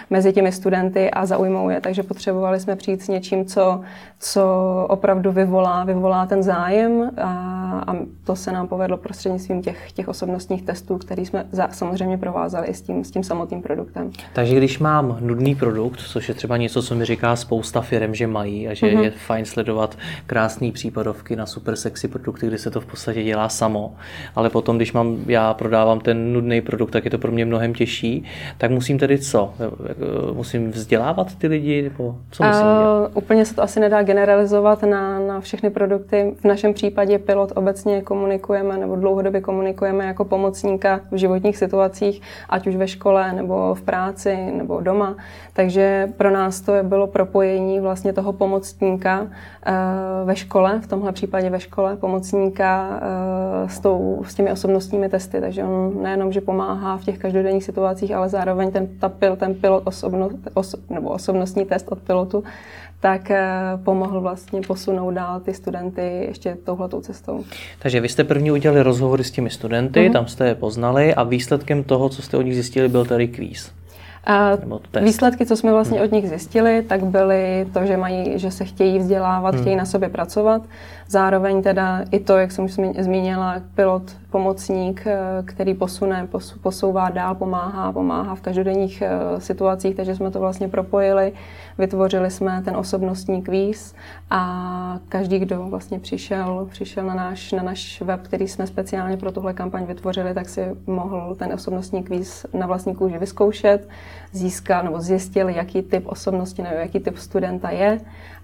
mezi 0.09 0.33
těmi 0.33 0.51
studenty 0.51 1.11
a 1.11 1.25
zaujmou 1.25 1.69
je. 1.69 1.81
Takže 1.81 2.03
potřebovali 2.03 2.59
jsme 2.59 2.75
přijít 2.75 3.01
s 3.01 3.07
něčím, 3.07 3.45
co, 3.45 3.81
co 4.19 4.41
opravdu 4.89 5.31
vyvolá, 5.31 5.83
vyvolá 5.83 6.25
ten 6.25 6.43
zájem 6.43 7.11
a, 7.17 7.31
a 7.87 7.95
to 8.23 8.35
se 8.35 8.51
nám 8.51 8.67
povedlo 8.67 8.97
prostřednictvím 8.97 9.61
těch, 9.61 9.91
těch 9.91 10.07
osobnostních 10.07 10.61
testů, 10.61 10.97
který 10.97 11.25
jsme 11.25 11.45
za, 11.51 11.67
samozřejmě 11.71 12.17
provázali 12.17 12.67
i 12.67 12.73
s 12.73 12.81
tím, 12.81 13.03
s 13.03 13.11
tím 13.11 13.23
samotným 13.23 13.61
produktem. 13.61 14.11
Takže 14.33 14.57
když 14.57 14.79
mám 14.79 15.17
nudný 15.21 15.55
produkt, 15.55 15.99
což 15.99 16.29
je 16.29 16.35
třeba 16.35 16.57
něco, 16.57 16.83
co 16.83 16.95
mi 16.95 17.05
říká 17.05 17.35
spousta 17.35 17.81
firm, 17.81 18.15
že 18.15 18.27
mají 18.27 18.67
a 18.67 18.73
že 18.73 18.85
mm-hmm. 18.85 18.99
je 18.99 19.11
fajn 19.11 19.45
sledovat 19.45 19.97
krásné 20.25 20.71
případovky 20.71 21.35
na 21.35 21.45
super 21.45 21.75
sexy 21.75 22.07
produkty, 22.07 22.47
kdy 22.47 22.57
se 22.57 22.71
to 22.71 22.81
v 22.81 22.85
podstatě 22.85 23.23
dělá 23.23 23.49
samo, 23.49 23.95
ale 24.35 24.49
potom, 24.49 24.77
když 24.77 24.93
mám, 24.93 25.17
já 25.27 25.53
prodávám 25.53 25.99
ten 25.99 26.33
nudný 26.33 26.61
produkt, 26.61 26.91
tak 26.91 27.05
je 27.05 27.11
to 27.11 27.17
pro 27.17 27.31
mě 27.31 27.45
mnohem 27.45 27.73
těžší, 27.73 28.23
tak 28.57 28.71
musím 28.71 28.99
tedy 28.99 29.19
co? 29.19 29.53
Musím 30.33 30.71
vzdělávat 30.71 31.35
ty 31.35 31.47
lidi? 31.47 31.81
Nebo 31.81 32.15
co 32.31 32.43
musím 32.43 32.61
uh, 32.61 33.17
Úplně 33.17 33.45
se 33.45 33.55
to 33.55 33.63
asi 33.63 33.79
nedá 33.79 34.03
generalizovat 34.03 34.83
na, 34.83 35.19
na 35.19 35.39
všechny 35.39 35.69
produkty. 35.69 36.35
V 36.41 36.45
našem 36.45 36.73
případě 36.73 37.19
pilot 37.19 37.51
obecně 37.55 38.01
komunikujeme 38.01 38.77
nebo 38.77 38.95
dlouhodobě 38.95 39.41
komunikujeme 39.41 40.05
jako 40.05 40.25
pomocníka 40.25 40.99
v 41.11 41.15
životních 41.17 41.57
situacích, 41.57 42.21
ať 42.49 42.67
už 42.67 42.75
ve 42.75 42.87
škole 42.87 43.33
nebo 43.33 43.75
v 43.75 43.81
práci 43.81 44.37
nebo 44.51 44.81
doma. 44.81 45.15
Takže 45.53 46.09
pro 46.17 46.31
nás 46.31 46.61
to 46.61 46.73
bylo 46.83 47.07
propojení 47.07 47.79
vlastně 47.79 48.13
toho 48.13 48.33
pomocníka 48.33 49.21
uh, 49.21 49.27
ve 50.25 50.35
škole, 50.35 50.79
v 50.83 50.87
tomhle 50.87 51.11
případě 51.11 51.49
ve 51.49 51.59
škole, 51.59 51.95
pomocníka 51.95 52.89
uh, 52.89 53.69
s, 53.69 53.79
tou, 53.79 54.23
s 54.27 54.35
těmi 54.35 54.51
osobnostními 54.51 55.09
testy. 55.09 55.41
Takže 55.41 55.63
on 55.63 56.03
nejenom, 56.03 56.31
že 56.31 56.41
pomáhá 56.41 56.97
v 56.97 57.03
těch 57.03 57.17
každodenních 57.17 57.63
situacích, 57.63 58.15
ale 58.15 58.29
zároveň 58.29 58.71
ten, 58.71 58.87
ta 58.99 59.09
pil, 59.09 59.35
ten 59.35 59.55
pilot 59.67 59.83
osobno, 59.85 60.29
oso, 60.53 60.77
nebo 60.89 61.09
osobnostní 61.09 61.65
test 61.65 61.87
od 61.89 61.99
pilotu, 61.99 62.43
tak 62.99 63.31
eh, 63.31 63.43
pomohl 63.83 64.21
vlastně 64.21 64.61
posunout 64.61 65.11
dál 65.11 65.39
ty 65.39 65.53
studenty 65.53 66.25
ještě 66.27 66.57
touhletou 66.63 67.01
cestou. 67.01 67.43
Takže 67.79 68.01
vy 68.01 68.09
jste 68.09 68.23
první 68.23 68.51
udělali 68.51 68.83
rozhovory 68.83 69.23
s 69.23 69.31
těmi 69.31 69.49
studenty, 69.49 69.99
mm-hmm. 69.99 70.13
tam 70.13 70.27
jste 70.27 70.47
je 70.47 70.55
poznali 70.55 71.13
a 71.13 71.23
výsledkem 71.23 71.83
toho, 71.83 72.09
co 72.09 72.21
jste 72.21 72.37
od 72.37 72.41
nich 72.41 72.53
zjistili, 72.53 72.89
byl 72.89 73.05
tady 73.05 73.27
kvíz. 73.27 73.71
A 74.27 74.51
výsledky, 75.01 75.45
co 75.45 75.57
jsme 75.57 75.71
vlastně 75.71 75.97
hmm. 75.97 76.07
od 76.07 76.11
nich 76.11 76.29
zjistili, 76.29 76.81
tak 76.81 77.03
byly 77.03 77.67
to, 77.73 77.85
že 77.85 77.97
mají, 77.97 78.39
že 78.39 78.51
se 78.51 78.65
chtějí 78.65 78.99
vzdělávat, 78.99 79.53
hmm. 79.53 79.61
chtějí 79.61 79.75
na 79.75 79.85
sobě 79.85 80.09
pracovat. 80.09 80.61
Zároveň 81.07 81.63
teda 81.63 82.01
i 82.11 82.19
to, 82.19 82.37
jak 82.37 82.51
jsem 82.51 82.65
už 82.65 82.73
zmínila, 82.99 83.61
pilot, 83.75 84.15
pomocník, 84.31 85.07
eh, 85.07 85.17
který 85.45 85.73
posune, 85.73 86.27
posouvá 86.61 87.09
dál, 87.09 87.35
pomáhá, 87.35 87.91
pomáhá 87.91 88.35
v 88.35 88.41
každodenních 88.41 89.01
eh, 89.01 89.41
situacích, 89.41 89.95
takže 89.95 90.15
jsme 90.15 90.31
to 90.31 90.39
vlastně 90.39 90.67
propojili. 90.67 91.33
Vytvořili 91.77 92.31
jsme 92.31 92.61
ten 92.65 92.77
osobnostní 92.77 93.41
kvíz 93.41 93.95
a 94.29 94.99
každý, 95.09 95.39
kdo 95.39 95.63
vlastně 95.63 95.99
přišel, 95.99 96.67
přišel 96.71 97.05
na 97.05 97.15
náš, 97.15 97.51
na 97.51 97.63
náš 97.63 98.01
web, 98.01 98.21
který 98.21 98.47
jsme 98.47 98.67
speciálně 98.67 99.17
pro 99.17 99.31
tuhle 99.31 99.53
kampaň 99.53 99.85
vytvořili, 99.85 100.33
tak 100.33 100.49
si 100.49 100.65
mohl 100.87 101.35
ten 101.39 101.53
osobnostní 101.53 102.03
kvíz 102.03 102.45
na 102.53 102.67
vlastní 102.67 102.95
kůži 102.95 103.17
vyzkoušet, 103.17 103.87
získal 104.31 104.83
nebo 104.83 105.01
zjistil, 105.01 105.49
jaký 105.49 105.81
typ 105.81 106.03
osobnosti 106.07 106.61
nebo 106.61 106.75
jaký 106.75 106.99
typ 106.99 107.17
studenta 107.17 107.69
je 107.69 107.99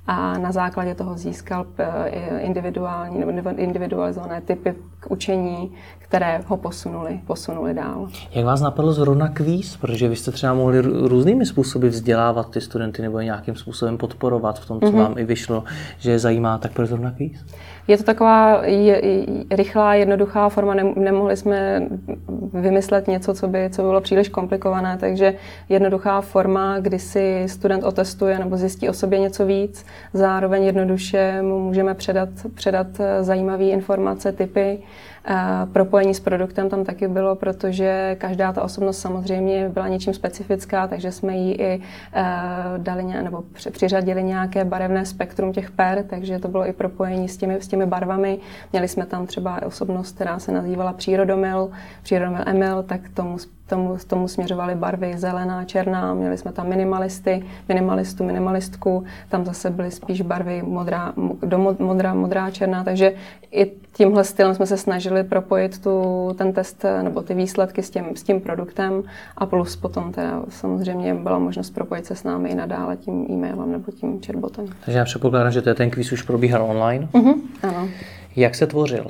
a 0.08 0.38
na 0.38 0.51
základě 0.51 0.96
toho 0.96 1.18
získal 1.18 1.65
eh, 1.77 2.39
individuální 2.39 3.20
nebo 3.20 3.50
individualizované 3.50 4.42
typy 4.42 4.75
k 5.00 5.12
učení, 5.12 5.72
které 6.00 6.42
ho 6.48 6.58
posunuli, 6.58 7.20
posunuli 7.27 7.74
dál. 7.74 8.08
Jak 8.32 8.46
vás 8.46 8.62
napadlo 8.62 8.94
zrovna 8.94 9.30
kvíz? 9.30 9.77
Protože 9.77 10.10
vy 10.10 10.15
jste 10.15 10.32
třeba 10.32 10.53
mohli 10.53 10.82
různými 10.82 11.46
způsoby 11.46 11.88
vzdělávat 11.88 12.50
ty 12.50 12.62
studenty 12.62 13.01
nebo 13.01 13.20
je 13.20 13.25
nějakým 13.25 13.56
způsobem 13.56 13.98
podporovat 13.98 14.60
v 14.60 14.65
tom, 14.65 14.80
co 14.80 14.86
mm-hmm. 14.86 14.98
vám 14.98 15.18
i 15.18 15.24
vyšlo, 15.24 15.63
že 15.98 16.12
je 16.12 16.20
zajímá, 16.20 16.58
tak 16.58 16.74
proč 16.74 16.89
zrovna 16.89 17.12
kvíz? 17.12 17.46
Je 17.88 17.98
to 17.98 18.03
taková 18.03 18.65
je, 18.65 19.25
rychlá, 19.51 19.94
jednoduchá 19.94 20.50
forma. 20.50 20.74
Nemohli 20.96 21.38
jsme 21.38 21.88
vymyslet 22.53 23.07
něco, 23.07 23.33
co 23.33 23.48
by 23.48 23.69
co 23.69 23.81
bylo 23.81 24.01
příliš 24.01 24.29
komplikované, 24.29 24.98
takže 25.00 25.33
jednoduchá 25.69 26.22
forma, 26.22 26.79
kdy 26.79 27.00
si 27.00 27.43
student 27.48 27.83
otestuje 27.83 28.39
nebo 28.39 28.57
zjistí 28.57 28.89
o 28.89 28.93
sobě 28.93 29.19
něco 29.19 29.45
víc. 29.45 29.86
Zároveň 30.13 30.63
jednoduše 30.63 31.41
mu 31.41 31.60
můžeme 31.60 31.93
předat, 31.93 32.29
předat 32.53 32.88
zajímavé 33.22 33.63
informace, 33.63 34.31
typy, 34.31 34.79
Propojení 35.74 36.13
s 36.13 36.20
produktem 36.20 36.70
tam 36.70 36.84
taky 36.84 37.08
bylo, 37.08 37.36
protože 37.36 38.15
každá 38.20 38.53
ta 38.53 38.62
osobnost 38.63 39.00
samozřejmě 39.00 39.70
byla 39.70 39.88
něčím 39.88 40.13
specifická, 40.13 40.88
takže 40.88 41.12
jsme 41.12 41.38
jí 41.38 41.51
i 41.53 41.74
e, 41.74 41.82
dali 42.77 43.03
ně, 43.03 43.24
nebo 43.24 43.44
přiřadili 43.72 44.24
nějaké 44.24 44.65
barevné 44.65 45.06
spektrum 45.06 45.53
těch 45.53 45.72
per, 45.72 46.03
takže 46.10 46.39
to 46.39 46.48
bylo 46.48 46.68
i 46.68 46.74
propojení 46.74 47.30
s 47.30 47.38
těmi, 47.38 47.56
s 47.56 47.68
těmi 47.68 47.86
barvami. 47.86 48.39
Měli 48.72 48.88
jsme 48.88 49.06
tam 49.06 49.27
třeba 49.27 49.62
osobnost, 49.65 50.15
která 50.15 50.39
se 50.39 50.51
nazývala 50.51 50.94
Přírodomil, 50.94 51.72
Přírodomil 52.03 52.44
Emil, 52.46 52.84
tak 52.84 53.01
tomu 53.13 53.38
tomu, 53.67 53.98
tomu 54.08 54.27
směřovaly 54.27 54.75
barvy 54.75 55.13
zelená, 55.17 55.65
černá, 55.65 56.13
měli 56.13 56.38
jsme 56.38 56.51
tam 56.51 56.70
minimalisty, 56.70 57.46
minimalistu, 57.70 58.24
minimalistku, 58.24 59.03
tam 59.29 59.46
zase 59.46 59.70
byly 59.70 59.91
spíš 59.91 60.22
barvy 60.22 60.62
modrá, 60.65 61.13
do 61.46 61.58
modrá, 61.79 62.13
modrá, 62.13 62.51
černá, 62.51 62.84
takže 62.84 63.13
i 63.51 63.72
tímhle 63.93 64.24
stylem 64.24 64.55
jsme 64.55 64.65
se 64.65 64.77
snažili 64.77 65.24
propojit 65.24 65.84
tu, 65.84 66.29
ten 66.38 66.53
test 66.53 66.86
nebo 67.01 67.22
ty 67.22 67.34
výsledky 67.34 67.84
s 67.84 67.89
tím, 67.89 68.05
s 68.15 68.24
tím 68.24 68.41
produktem 68.41 69.03
a 69.38 69.46
plus 69.46 69.75
potom 69.75 70.12
teda 70.12 70.43
samozřejmě 70.50 71.13
byla 71.13 71.39
možnost 71.39 71.70
propojit 71.70 72.05
se 72.05 72.15
s 72.15 72.24
námi 72.24 72.50
i 72.50 72.55
nadále 72.55 72.98
tím 72.98 73.25
e-mailem 73.29 73.72
nebo 73.72 73.91
tím 73.91 74.20
chatbotem. 74.25 74.65
Takže 74.86 75.00
já 75.00 75.05
předpokládám, 75.05 75.51
že 75.51 75.62
ten 75.62 75.89
kvíz 75.89 76.12
už 76.12 76.22
probíhal 76.22 76.63
online? 76.63 77.08
Uh-huh, 77.13 77.41
ano. 77.63 77.89
Jak 78.36 78.55
se 78.55 78.67
tvořil? 78.67 79.05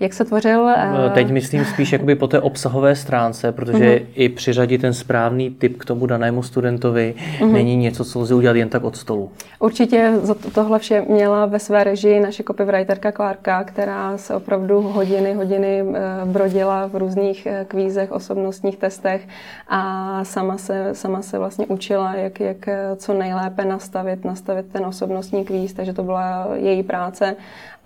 Jak 0.00 0.12
se 0.12 0.24
tvořil? 0.24 0.68
Eh, 0.68 1.10
teď 1.14 1.30
myslím 1.30 1.64
spíš 1.64 1.92
jakoby 1.92 2.14
po 2.14 2.26
té 2.26 2.40
obsahové 2.40 2.96
stránce, 2.96 3.52
protože 3.52 3.96
uh-huh. 3.96 4.06
i 4.14 4.28
přiřadit 4.28 4.80
ten 4.80 4.94
správný 4.94 5.50
typ 5.50 5.78
k 5.78 5.84
tomu 5.84 6.06
danému 6.06 6.42
studentovi 6.42 7.14
uh-huh. 7.38 7.52
není 7.52 7.76
něco, 7.76 8.04
co 8.04 8.20
lze 8.20 8.34
udělat 8.34 8.56
jen 8.56 8.68
tak 8.68 8.84
od 8.84 8.96
stolu. 8.96 9.30
Určitě 9.58 10.12
za 10.22 10.34
tohle 10.54 10.78
vše 10.78 11.04
měla 11.08 11.46
ve 11.46 11.58
své 11.58 11.84
režii 11.84 12.20
naše 12.20 12.42
copywriterka 12.42 13.12
Klárka, 13.12 13.64
která 13.64 14.18
se 14.18 14.34
opravdu 14.34 14.80
hodiny, 14.80 15.34
hodiny 15.34 15.80
eh, 15.80 16.24
brodila 16.24 16.86
v 16.86 16.96
různých 16.96 17.46
eh, 17.46 17.64
kvízech, 17.68 18.12
osobnostních 18.12 18.76
testech 18.76 19.28
a 19.68 20.20
sama 20.24 20.58
se, 20.58 20.88
sama 20.92 21.22
se 21.22 21.38
vlastně 21.38 21.66
učila, 21.66 22.14
jak, 22.14 22.40
jak 22.40 22.68
co 22.96 23.14
nejlépe 23.14 23.64
nastavit, 23.64 24.24
nastavit 24.24 24.66
ten 24.72 24.86
osobnostní 24.86 25.44
kvíz, 25.44 25.72
takže 25.72 25.92
to 25.92 26.02
byla 26.02 26.48
její 26.54 26.82
práce 26.82 27.36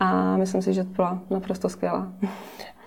a 0.00 0.36
myslím 0.36 0.62
si, 0.62 0.74
že 0.74 0.84
to 0.84 0.90
byla 0.90 1.18
naprosto 1.30 1.68
skvělá. 1.68 2.12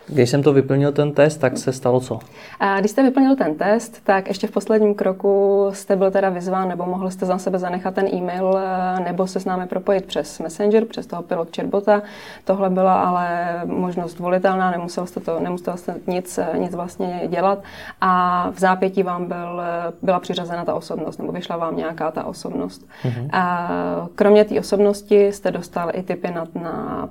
Když 0.08 0.30
jsem 0.30 0.44
to 0.44 0.54
vyplnil 0.54 0.92
ten 0.92 1.12
test, 1.12 1.38
tak 1.38 1.58
se 1.58 1.74
stalo 1.74 2.00
co? 2.00 2.20
A 2.60 2.80
když 2.80 2.92
jste 2.92 3.04
vyplnil 3.04 3.36
ten 3.36 3.56
test, 3.56 4.02
tak 4.04 4.28
ještě 4.28 4.48
v 4.48 4.52
posledním 4.52 4.96
kroku 4.96 5.68
jste 5.74 5.96
byl 5.96 6.12
teda 6.12 6.30
vyzván, 6.30 6.70
nebo 6.70 6.86
mohl 6.86 7.12
jste 7.12 7.26
za 7.26 7.38
sebe 7.38 7.60
zanechat 7.60 7.94
ten 7.94 8.08
e-mail, 8.08 8.60
eh, 8.60 9.00
nebo 9.04 9.28
se 9.28 9.40
s 9.40 9.46
námi 9.46 9.68
propojit 9.68 10.06
přes 10.06 10.40
Messenger, 10.40 10.86
přes 10.86 11.06
toho 11.06 11.22
pilot 11.22 11.56
chatbota. 11.56 12.02
Tohle 12.44 12.70
byla 12.70 13.02
ale 13.02 13.52
možnost 13.66 14.20
volitelná, 14.20 14.72
nemusel 14.72 15.06
jste, 15.06 15.20
to, 15.20 15.40
nemusel 15.40 15.78
jste 15.78 15.96
nic, 16.08 16.40
nic 16.58 16.76
vlastně 16.76 17.22
dělat 17.28 17.60
a 18.02 18.50
v 18.52 18.60
zápětí 18.60 19.04
vám 19.04 19.26
byl, 19.26 19.62
byla 20.02 20.20
přiřazena 20.20 20.66
ta 20.66 20.74
osobnost, 20.74 21.18
nebo 21.18 21.32
vyšla 21.32 21.58
vám 21.58 21.78
nějaká 21.78 22.12
ta 22.12 22.24
osobnost. 22.24 22.86
Mm-hmm. 23.04 23.30
A 23.34 23.70
kromě 24.16 24.46
té 24.46 24.60
osobnosti 24.60 25.28
jste 25.28 25.52
dostal 25.52 25.92
i 25.94 26.04
typy 26.04 26.32
na, 26.32 26.48
na 26.62 27.10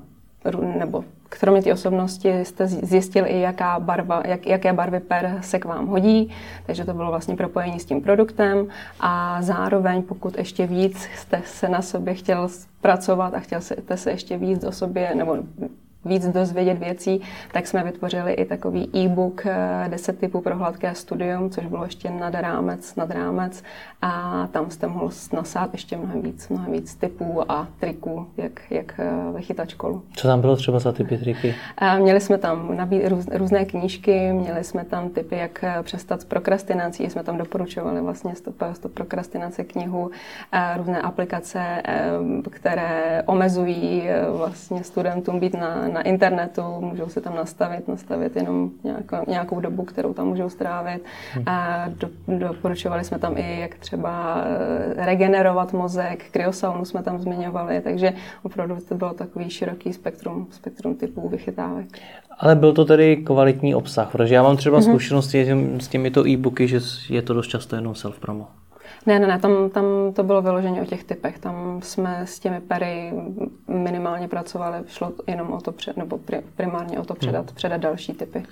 nebo 0.78 1.04
kromě 1.38 1.62
té 1.62 1.72
osobnosti 1.72 2.44
jste 2.44 2.66
zjistil 2.66 3.26
i, 3.26 3.40
jaká 3.40 3.80
barva, 3.80 4.22
jak, 4.26 4.46
jaké 4.46 4.72
barvy 4.72 5.00
per 5.00 5.38
se 5.40 5.58
k 5.58 5.64
vám 5.64 5.86
hodí, 5.86 6.30
takže 6.66 6.84
to 6.84 6.94
bylo 6.94 7.10
vlastně 7.10 7.36
propojení 7.36 7.80
s 7.80 7.84
tím 7.84 8.00
produktem. 8.00 8.66
A 9.00 9.42
zároveň, 9.42 10.02
pokud 10.02 10.38
ještě 10.38 10.66
víc 10.66 11.08
jste 11.16 11.42
se 11.44 11.68
na 11.68 11.82
sobě 11.82 12.14
chtěl 12.14 12.48
pracovat 12.80 13.34
a 13.34 13.40
chtěl 13.40 13.60
jste 13.60 13.96
se 13.96 14.10
ještě 14.10 14.38
víc 14.38 14.64
o 14.64 14.72
sobě, 14.72 15.14
nebo 15.14 15.36
víc 16.04 16.28
dozvědět 16.28 16.78
věcí, 16.78 17.20
tak 17.52 17.66
jsme 17.66 17.84
vytvořili 17.84 18.32
i 18.32 18.44
takový 18.44 18.90
e-book 18.96 19.44
10 19.88 20.12
eh, 20.12 20.18
typů 20.20 20.40
pro 20.40 20.56
hladké 20.56 20.94
studium, 20.94 21.50
což 21.50 21.66
bylo 21.66 21.84
ještě 21.84 22.10
nad 22.10 22.34
rámec, 22.34 22.96
nad 22.96 23.10
rámec 23.10 23.62
a 24.02 24.46
tam 24.52 24.70
jste 24.70 24.86
mohl 24.86 25.10
nasát 25.32 25.72
ještě 25.72 25.96
mnohem 25.96 26.22
víc, 26.22 26.48
mnohem 26.48 26.72
víc 26.72 26.94
typů 26.94 27.52
a 27.52 27.68
triků, 27.80 28.26
jak, 28.36 28.60
jak 28.70 28.94
eh, 28.98 29.10
vychytat 29.36 29.68
školu. 29.68 30.02
Co 30.16 30.28
tam 30.28 30.40
bylo 30.40 30.56
třeba 30.56 30.78
za 30.78 30.92
typy 30.92 31.18
triky? 31.18 31.54
Měli 31.98 32.20
jsme 32.20 32.38
tam 32.38 32.76
nabí, 32.76 33.08
růz, 33.08 33.26
různé 33.32 33.64
knížky, 33.64 34.32
měli 34.32 34.64
jsme 34.64 34.84
tam 34.84 35.08
typy, 35.08 35.36
jak 35.36 35.64
eh, 35.64 35.82
přestat 35.82 36.20
s 36.20 36.24
prokrastinací, 36.24 37.10
jsme 37.10 37.22
tam 37.22 37.38
doporučovali 37.38 38.00
vlastně 38.00 38.34
stop, 38.34 38.54
stop 38.72 38.92
prokrastinace 38.92 39.64
knihu, 39.64 40.10
různé 40.76 41.00
aplikace, 41.00 41.82
které 42.50 43.22
omezují 43.26 44.08
vlastně 44.36 44.84
studentům 44.84 45.40
být 45.40 45.54
na, 45.54 45.89
na 45.92 46.02
internetu, 46.02 46.62
můžou 46.80 47.08
se 47.08 47.20
tam 47.20 47.36
nastavit, 47.36 47.88
nastavit 47.88 48.36
jenom 48.36 48.70
nějakou, 48.84 49.16
nějakou 49.28 49.60
dobu, 49.60 49.84
kterou 49.84 50.14
tam 50.14 50.28
můžou 50.28 50.48
strávit. 50.48 51.04
Hmm. 51.32 51.44
A 51.46 51.84
do, 51.88 52.08
doporučovali 52.38 53.04
jsme 53.04 53.18
tam 53.18 53.38
i, 53.38 53.60
jak 53.60 53.74
třeba 53.74 54.44
eh, 54.44 55.04
regenerovat 55.06 55.72
mozek, 55.72 56.30
kryosaunu 56.30 56.84
jsme 56.84 57.02
tam 57.02 57.18
zmiňovali, 57.18 57.80
takže 57.80 58.12
opravdu 58.42 58.76
to 58.88 58.94
bylo 58.94 59.14
takový 59.14 59.50
široký 59.50 59.92
spektrum, 59.92 60.46
spektrum 60.50 60.94
typů 60.94 61.28
vychytávek. 61.28 61.86
Ale 62.38 62.56
byl 62.56 62.72
to 62.72 62.84
tedy 62.84 63.16
kvalitní 63.16 63.74
obsah, 63.74 64.12
protože 64.12 64.34
já 64.34 64.42
mám 64.42 64.56
třeba 64.56 64.78
mm-hmm. 64.78 64.90
zkušenosti 64.90 65.46
s 65.80 65.88
těmito 65.88 66.26
e-booky, 66.26 66.68
že 66.68 66.80
je 67.08 67.22
to 67.22 67.34
dost 67.34 67.46
často 67.46 67.76
jenom 67.76 67.92
self-promo. 67.92 68.46
Ne, 69.06 69.18
ne, 69.18 69.26
ne, 69.26 69.38
tam, 69.38 69.70
tam 69.70 69.84
to 70.12 70.22
bylo 70.22 70.42
vyloženě 70.42 70.82
o 70.82 70.84
těch 70.84 71.04
typech. 71.04 71.38
Tam 71.38 71.80
jsme 71.82 72.26
s 72.26 72.38
těmi 72.38 72.60
pery 72.60 73.12
minimálně 73.68 74.28
pracovali, 74.28 74.78
šlo 74.86 75.12
jenom 75.26 75.52
o 75.52 75.60
to, 75.60 75.72
před, 75.72 75.96
nebo 75.96 76.20
primárně 76.56 76.98
o 76.98 77.04
to 77.04 77.14
předat, 77.14 77.46
hmm. 77.46 77.54
předat 77.54 77.80
další 77.80 78.12
typy. 78.12 78.42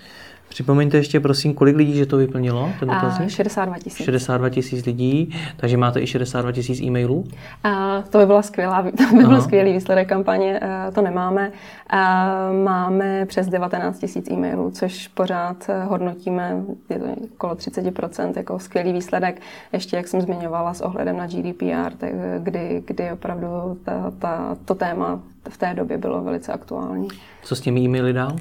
Připomeňte 0.49 0.97
ještě, 0.97 1.21
prosím, 1.21 1.55
kolik 1.55 1.77
lidí, 1.77 1.95
že 1.95 2.07
to 2.07 2.17
vyplnilo, 2.17 2.71
ten 2.81 2.89
dotazník? 2.89 3.31
62 3.31 3.79
tisíc. 3.79 4.05
62 4.05 4.49
tisíc 4.49 4.87
lidí, 4.87 5.35
takže 5.57 5.77
máte 5.77 6.01
i 6.01 6.07
62 6.07 6.53
tisíc 6.53 6.81
e-mailů? 6.81 7.25
A 7.65 8.03
to 8.11 8.19
by 8.19 8.27
byla 8.27 8.43
skvělá, 8.43 8.83
to 9.11 9.17
by 9.17 9.25
byl 9.25 9.43
skvělý 9.43 9.73
výsledek 9.73 10.09
kampaně, 10.09 10.61
to 10.95 11.03
nemáme. 11.03 11.53
A 11.91 12.35
máme 12.65 13.27
přes 13.27 13.49
19 13.49 13.99
tisíc 13.99 14.31
e-mailů, 14.31 14.71
což 14.71 15.09
pořád 15.09 15.57
eh, 15.69 15.85
hodnotíme, 15.85 16.57
je 16.91 16.99
to 16.99 17.05
okolo 17.35 17.55
30%, 17.55 18.33
jako 18.37 18.59
skvělý 18.59 18.93
výsledek. 18.93 19.41
Ještě, 19.73 19.97
jak 19.97 20.09
jsem 20.09 20.21
zmiňovala, 20.21 20.75
s 20.75 20.81
ohledem 20.81 21.17
na 21.17 21.27
GDPR, 21.27 21.93
tak 21.99 22.11
eh, 22.13 22.41
kdy, 22.43 22.83
kdy 22.87 23.13
opravdu 23.13 23.79
ta, 23.85 24.13
ta, 24.19 24.57
to 24.65 24.75
téma 24.75 25.21
v 25.49 25.57
té 25.57 25.75
době 25.75 25.99
bylo 25.99 26.23
velice 26.23 26.53
aktuální. 26.53 27.09
Co 27.43 27.57
s 27.57 27.61
těmi 27.61 27.81
e-maily 27.81 28.13
dál? 28.13 28.37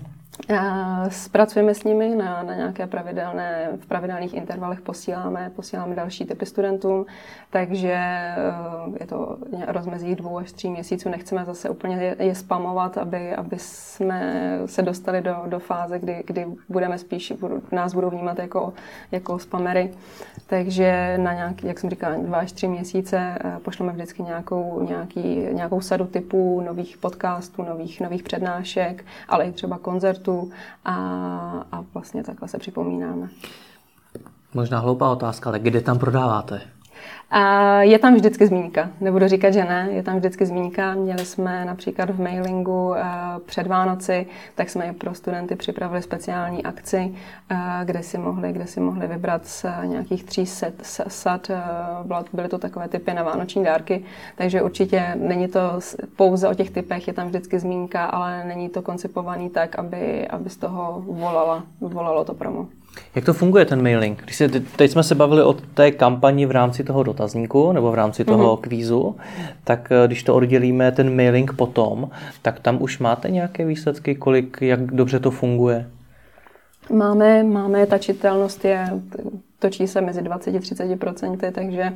Spracujeme 1.10 1.75
s 1.75 1.84
nimi 1.84 2.15
na, 2.15 2.44
na 2.44 2.56
nějaké 2.56 2.88
pravidelné, 2.88 3.70
v 3.79 3.86
pravidelných 3.86 4.34
intervalech 4.34 4.82
posíláme, 4.82 5.51
posíláme 5.56 5.96
další 5.96 6.25
typy 6.25 6.46
studentům, 6.46 7.06
takže 7.50 7.94
eh, 7.94 8.36
je 9.00 9.08
to 9.08 9.38
rozmezí 9.67 10.15
dvou 10.15 10.38
až 10.38 10.51
tří 10.51 10.70
měsíců. 10.70 11.10
Nechceme 11.10 11.46
zase 11.46 11.70
úplně 11.70 12.15
je, 12.20 12.36
spamovat, 12.36 12.98
aby, 12.98 13.36
aby 13.36 13.56
jsme 13.60 14.51
se 14.65 14.82
dostali 14.82 15.22
do, 15.22 15.36
do 15.48 15.60
fáze, 15.60 16.00
kdy, 16.00 16.24
kdy 16.27 16.46
budeme 16.70 16.98
spíš, 16.98 17.34
nás 17.72 17.94
budou 17.94 18.10
vnímat 18.10 18.39
jako, 18.39 18.74
jako 19.12 19.39
spamery. 19.39 19.91
Takže 20.48 21.17
na 21.17 21.34
nějaký, 21.34 21.67
jak 21.67 21.79
jsem 21.79 21.89
říkala, 21.89 22.15
dva 22.15 22.38
až 22.38 22.51
tři 22.51 22.67
měsíce 22.67 23.17
eh, 23.20 23.60
pošleme 23.62 23.94
vždycky 23.94 24.24
nějakou, 24.24 24.86
nějaký, 24.89 25.48
nějakou 25.51 25.82
sadu 25.82 26.06
typů 26.06 26.62
nových 26.62 26.98
podcastů, 26.98 27.63
nových, 27.63 28.01
nových 28.01 28.24
přednášek, 28.24 29.06
ale 29.27 29.46
i 29.46 29.51
třeba 29.51 29.77
koncertů 29.77 30.26
sportu 30.27 30.51
a, 30.86 30.96
a 31.72 31.84
vlastně 31.93 32.24
takhle 32.24 32.48
se 32.48 32.57
připomínáme. 32.57 33.29
Možná 34.53 34.79
hloupá 34.79 35.10
otázka, 35.10 35.50
ale 35.50 35.60
kde 35.60 35.81
tam 35.81 36.00
prodáváte? 36.00 36.62
A 37.32 37.82
je 37.82 38.00
tam 38.00 38.16
vždycky 38.16 38.48
zmínka. 38.48 38.90
Nebudu 39.02 39.28
říkat, 39.28 39.52
že 39.52 39.66
ne, 39.66 39.90
je 39.92 40.04
tam 40.04 40.18
vždycky 40.18 40.46
zmínka. 40.46 40.94
Měli 40.94 41.26
jsme 41.26 41.66
například 41.66 42.10
v 42.10 42.22
mailingu 42.22 42.96
eh, 42.96 43.04
před 43.46 43.68
Vánoci, 43.68 44.28
tak 44.56 44.70
jsme 44.70 44.94
pro 44.94 45.14
studenty 45.14 45.56
připravili 45.56 46.02
speciální 46.02 46.64
akci, 46.64 47.16
eh, 47.52 47.56
kde 47.86 48.04
si 48.04 48.18
mohli, 48.18 48.52
kde 48.52 48.68
si 48.68 48.80
mohli 48.80 49.08
vybrat 49.08 49.46
z 49.48 49.66
nějakých 49.84 50.24
tří 50.24 50.46
set, 50.46 50.76
sad. 51.08 51.50
Eh, 51.50 51.64
byly 52.34 52.48
to 52.48 52.58
takové 52.58 52.88
typy 52.88 53.14
na 53.14 53.24
vánoční 53.24 53.64
dárky, 53.64 54.04
takže 54.36 54.62
určitě 54.62 55.12
není 55.16 55.48
to 55.48 55.80
pouze 56.16 56.48
o 56.48 56.54
těch 56.54 56.72
typech, 56.72 57.08
je 57.08 57.14
tam 57.14 57.28
vždycky 57.28 57.60
zmínka, 57.60 58.06
ale 58.06 58.44
není 58.44 58.70
to 58.70 58.82
koncipovaný 58.82 59.50
tak, 59.50 59.76
aby, 59.76 60.28
aby 60.28 60.50
z 60.50 60.58
toho 60.58 61.04
volala, 61.06 61.64
volalo 61.82 62.26
to 62.26 62.34
promo. 62.34 62.68
Jak 63.16 63.25
to 63.25 63.34
funguje 63.34 63.66
ten 63.66 63.84
mailing? 63.84 64.24
Když 64.24 64.36
se, 64.36 64.50
teď 64.75 64.92
jsme 64.92 65.04
se 65.04 65.16
bavili 65.16 65.44
o 65.44 65.54
té 65.54 65.92
kampani 65.92 66.46
v 66.46 66.51
rámci 66.51 66.84
toho 66.84 67.04
dotazníku 67.04 67.72
nebo 67.72 67.92
v 67.92 67.96
rámci 67.96 68.25
toho 68.25 68.56
mm-hmm. 68.56 68.62
kvízu, 68.62 69.16
tak 69.64 69.92
eh, 69.92 70.07
když 70.07 70.24
to 70.24 70.36
oddělíme 70.36 70.92
ten 70.92 71.16
mailing 71.16 71.53
potom, 71.53 72.10
tak 72.42 72.60
tam 72.60 72.81
už 72.81 73.00
máte 73.00 73.29
nějaké 73.29 73.66
výsledky, 73.66 74.16
kolik, 74.16 74.57
jak 74.62 74.86
dobře 74.86 75.20
to 75.20 75.31
funguje? 75.31 75.90
Máme, 76.94 77.44
máme, 77.44 77.86
ta 77.86 77.98
čitelnost 77.98 78.66
je, 78.66 78.88
točí 79.60 79.88
se 79.88 80.01
mezi 80.01 80.22
20-30%, 80.22 81.51
takže 81.51 81.94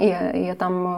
je, 0.00 0.32
je 0.34 0.54
tam, 0.54 0.88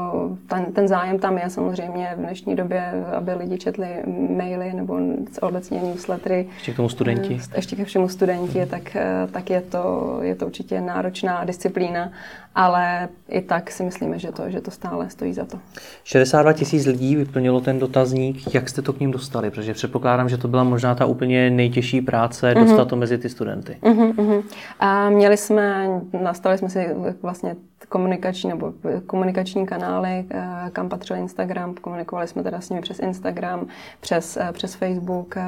ten, 0.47 0.73
ten 0.73 0.89
zájem 0.89 1.19
tam 1.19 1.39
je 1.39 1.51
samozřejmě 1.51 2.13
v 2.17 2.19
dnešní 2.19 2.57
době, 2.57 3.05
aby 3.17 3.35
lidi 3.35 3.59
četli 3.59 3.89
maily 4.37 4.73
nebo 4.73 4.99
obecně 5.41 5.81
newslettery. 5.83 6.49
Ještě 6.55 6.73
k 6.73 6.77
tomu 6.77 6.89
studenti. 6.89 7.41
Eh, 7.53 7.57
ještě 7.57 7.77
ke 7.77 7.85
všemu 7.85 8.09
studenti, 8.09 8.67
tak, 8.67 8.97
eh, 8.97 9.29
tak 9.33 9.51
je, 9.51 9.61
to, 9.61 10.19
je 10.23 10.35
to 10.35 10.47
určitě 10.47 10.81
náročná 10.81 11.45
disciplína, 11.45 12.13
ale 12.55 13.09
i 13.29 13.41
tak 13.41 13.71
si 13.71 13.83
myslíme, 13.83 14.19
že 14.19 14.33
to, 14.33 14.51
že 14.51 14.61
to 14.61 14.71
stále 14.71 15.11
stojí 15.11 15.33
za 15.33 15.45
to. 15.45 15.59
62 16.05 16.53
tisíc 16.53 16.87
lidí 16.87 17.17
vyplnilo 17.17 17.61
ten 17.61 17.79
dotazník. 17.79 18.55
Jak 18.55 18.69
jste 18.69 18.83
to 18.83 18.93
k 18.93 19.01
ním 19.01 19.11
dostali? 19.11 19.51
Protože 19.51 19.75
předpokládám, 19.75 20.29
že 20.29 20.37
to 20.37 20.49
byla 20.49 20.65
možná 20.65 20.95
ta 20.95 21.07
úplně 21.07 21.51
nejtěžší 21.51 22.01
práce 22.01 22.55
mm-hmm. 22.55 22.65
dostat 22.65 22.89
to 22.89 22.97
mezi 22.97 23.19
ty 23.19 23.29
studenty. 23.29 23.77
Mm-hmm. 23.83 24.43
A 24.81 25.11
měli 25.11 25.37
jsme, 25.37 25.89
nastavili 26.23 26.59
jsme 26.59 26.69
si 26.69 26.87
vlastně 27.23 27.57
komunikační 27.89 28.51
nebo 28.51 28.73
komunikační 29.07 29.67
kanály, 29.67 30.25
eh, 30.31 30.71
kam 30.73 30.89
patřil 30.89 31.17
Instagram. 31.17 31.75
Komunikovali 31.75 32.29
jsme 32.29 32.43
teda 32.43 32.61
s 32.61 32.71
nimi 32.71 32.83
přes 32.83 32.99
Instagram, 32.99 33.67
přes, 34.01 34.37
eh, 34.37 34.53
přes 34.53 34.75
Facebook, 34.75 35.37
eh, 35.37 35.43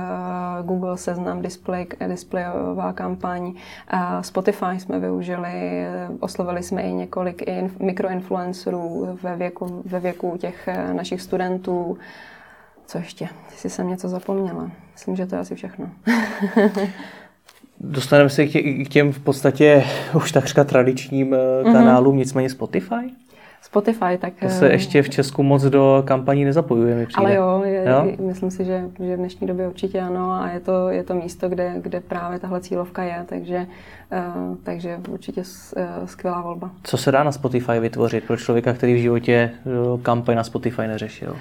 Google 0.62 0.98
Seznam, 0.98 1.42
display, 1.42 1.86
displejová 2.08 2.92
kampaň. 2.92 3.52
Spotify 4.20 4.78
jsme 4.78 4.98
využili, 4.98 5.86
oslovili 6.20 6.62
jsme 6.62 6.82
i 6.82 6.92
několik 6.92 7.42
mikroinfluencerů 7.80 9.18
ve 9.22 9.36
věku, 9.36 9.82
ve 9.86 10.00
věku 10.00 10.36
těch 10.36 10.68
našich 10.92 11.22
studentů. 11.22 11.98
Co 12.86 12.98
ještě? 12.98 13.28
Jestli 13.50 13.70
jsem 13.70 13.88
něco 13.88 14.08
zapomněla. 14.08 14.70
Myslím, 14.92 15.16
že 15.16 15.26
to 15.26 15.34
je 15.34 15.40
asi 15.40 15.54
všechno. 15.54 15.90
Dostaneme 17.90 18.30
se 18.30 18.46
k 18.46 18.88
těm 18.88 19.12
v 19.12 19.18
podstatě 19.18 19.84
už 20.14 20.32
takřka 20.32 20.64
tradičním 20.64 21.30
mm-hmm. 21.30 21.72
kanálům, 21.72 22.16
nicméně 22.16 22.50
Spotify? 22.50 22.94
Spotify, 23.62 24.18
tak... 24.18 24.32
To 24.40 24.48
se 24.48 24.68
ještě 24.68 25.02
v 25.02 25.08
Česku 25.08 25.42
moc 25.42 25.62
do 25.62 26.02
kampaní 26.06 26.44
nezapojuje, 26.44 26.94
mi 26.94 27.06
přijde. 27.06 27.26
Ale 27.26 27.34
jo, 27.34 27.62
je, 27.64 27.84
jo? 27.88 28.26
myslím 28.26 28.50
si, 28.50 28.64
že, 28.64 28.84
že 28.98 29.14
v 29.14 29.18
dnešní 29.18 29.46
době 29.46 29.68
určitě 29.68 30.00
ano 30.00 30.32
a 30.32 30.48
je 30.48 30.60
to, 30.60 30.88
je 30.88 31.02
to 31.02 31.14
místo, 31.14 31.48
kde, 31.48 31.74
kde 31.82 32.00
právě 32.00 32.38
tahle 32.38 32.60
cílovka 32.60 33.02
je, 33.02 33.24
takže, 33.26 33.66
takže 34.62 35.00
určitě 35.08 35.40
uh, 35.40 36.06
skvělá 36.06 36.40
volba. 36.40 36.70
Co 36.82 36.96
se 36.96 37.12
dá 37.12 37.24
na 37.24 37.32
Spotify 37.32 37.80
vytvořit 37.80 38.24
pro 38.24 38.36
člověka, 38.36 38.72
který 38.72 38.94
v 38.94 39.02
životě 39.02 39.50
uh, 39.64 40.00
kampaň 40.00 40.36
na 40.36 40.44
Spotify 40.44 40.86
neřešil? 40.86 41.36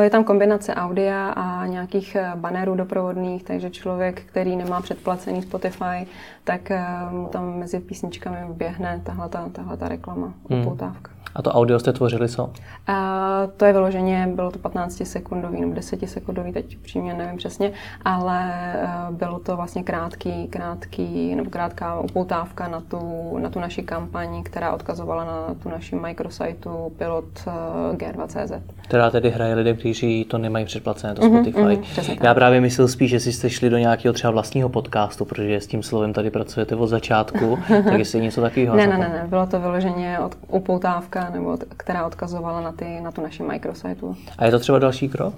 Je 0.00 0.10
tam 0.10 0.24
kombinace 0.24 0.74
audia 0.74 1.30
a 1.30 1.66
nějakých 1.66 2.16
bannerů 2.34 2.74
doprovodných, 2.74 3.44
takže 3.44 3.70
člověk, 3.70 4.22
který 4.22 4.56
nemá 4.56 4.80
předplacený 4.80 5.42
Spotify, 5.42 6.06
tak 6.44 6.72
uh, 7.12 7.28
tam 7.28 7.58
mezi 7.58 7.80
písničkami 7.80 8.36
běhne 8.50 9.00
tahle 9.04 9.28
ta 9.76 9.88
reklama, 9.88 10.34
hmm. 10.50 10.60
upoutávka. 10.60 11.16
A 11.36 11.42
to 11.42 11.52
audio 11.52 11.78
jste 11.78 11.92
tvořili 11.92 12.28
co? 12.28 12.52
A 12.86 13.48
to 13.56 13.64
je 13.64 13.72
vyloženě, 13.72 14.28
bylo 14.34 14.50
to 14.50 14.58
15 14.58 15.02
sekundový 15.04 15.60
nebo 15.60 15.74
10 15.74 16.08
sekundový, 16.08 16.52
teď 16.52 16.78
přímě 16.78 17.14
nevím 17.14 17.36
přesně, 17.36 17.72
ale 18.04 18.52
eh, 18.54 18.88
bylo 19.10 19.38
to 19.38 19.56
vlastně 19.56 19.82
krátký, 19.82 20.48
krátký 20.48 21.34
nebo 21.34 21.50
krátká 21.50 21.75
upoutávka 22.00 22.68
na 22.68 22.80
tu, 22.80 22.98
na 23.38 23.50
tu 23.50 23.60
naši 23.60 23.82
kampaň, 23.82 24.42
která 24.42 24.72
odkazovala 24.72 25.24
na 25.24 25.54
tu 25.62 25.68
naši 25.68 25.96
micrositeu 25.96 26.92
pilot 26.98 27.24
eh, 27.46 27.96
G2CZ. 27.96 28.60
Která 28.84 29.10
tedy 29.10 29.30
hraje 29.30 29.54
lidem, 29.54 29.76
kteří 29.76 30.24
to 30.24 30.38
nemají 30.38 30.64
předplacené, 30.64 31.14
to 31.14 31.22
mhm, 31.22 31.32
Spotify. 31.32 31.60
Mm-hmm, 31.60 32.10
mm, 32.10 32.24
Já 32.24 32.34
právě 32.34 32.60
myslel 32.60 32.88
spíš, 32.88 33.10
že 33.10 33.20
jste 33.20 33.50
šli 33.50 33.70
do 33.70 33.78
nějakého 33.78 34.12
třeba 34.12 34.30
vlastního 34.30 34.68
podcastu, 34.68 35.24
protože 35.24 35.60
s 35.60 35.66
tím 35.66 35.82
slovem 35.82 36.12
tady 36.12 36.30
pracujete 36.30 36.76
od 36.76 36.86
začátku, 36.86 37.58
tak 37.68 37.98
jestli 37.98 38.20
něco 38.20 38.40
takového. 38.40 38.76
ne, 38.76 38.86
ne, 38.86 38.98
ne, 38.98 39.08
ne, 39.08 39.26
bylo 39.28 39.46
to 39.46 39.60
vyloženě 39.60 40.18
od, 40.18 40.36
upoutávka 40.48 41.30
nebo 41.30 41.58
která 41.76 42.06
odkazovala 42.06 42.60
na, 42.60 42.72
ty, 42.72 43.00
na 43.00 43.12
tu 43.12 43.22
naši 43.22 43.42
microsite. 43.42 44.06
A 44.38 44.44
je 44.44 44.50
to 44.50 44.58
třeba 44.58 44.78
další 44.78 45.08
krok, 45.08 45.34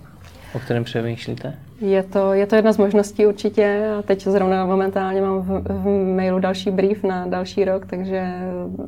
o 0.55 0.59
kterém 0.59 0.85
přemýšlíte? 0.85 1.55
Je 1.81 2.03
to, 2.03 2.33
je 2.33 2.47
to 2.47 2.57
jedna 2.57 2.73
z 2.73 2.79
možností 2.79 3.27
určitě 3.27 3.91
a 3.99 4.03
teď 4.03 4.23
zrovna 4.23 4.67
momentálně 4.67 5.21
mám 5.21 5.43
v, 5.43 5.63
v 5.69 6.15
mailu 6.17 6.39
další 6.39 6.71
brief 6.71 7.05
na 7.05 7.27
další 7.27 7.65
rok, 7.65 7.87
takže 7.87 8.33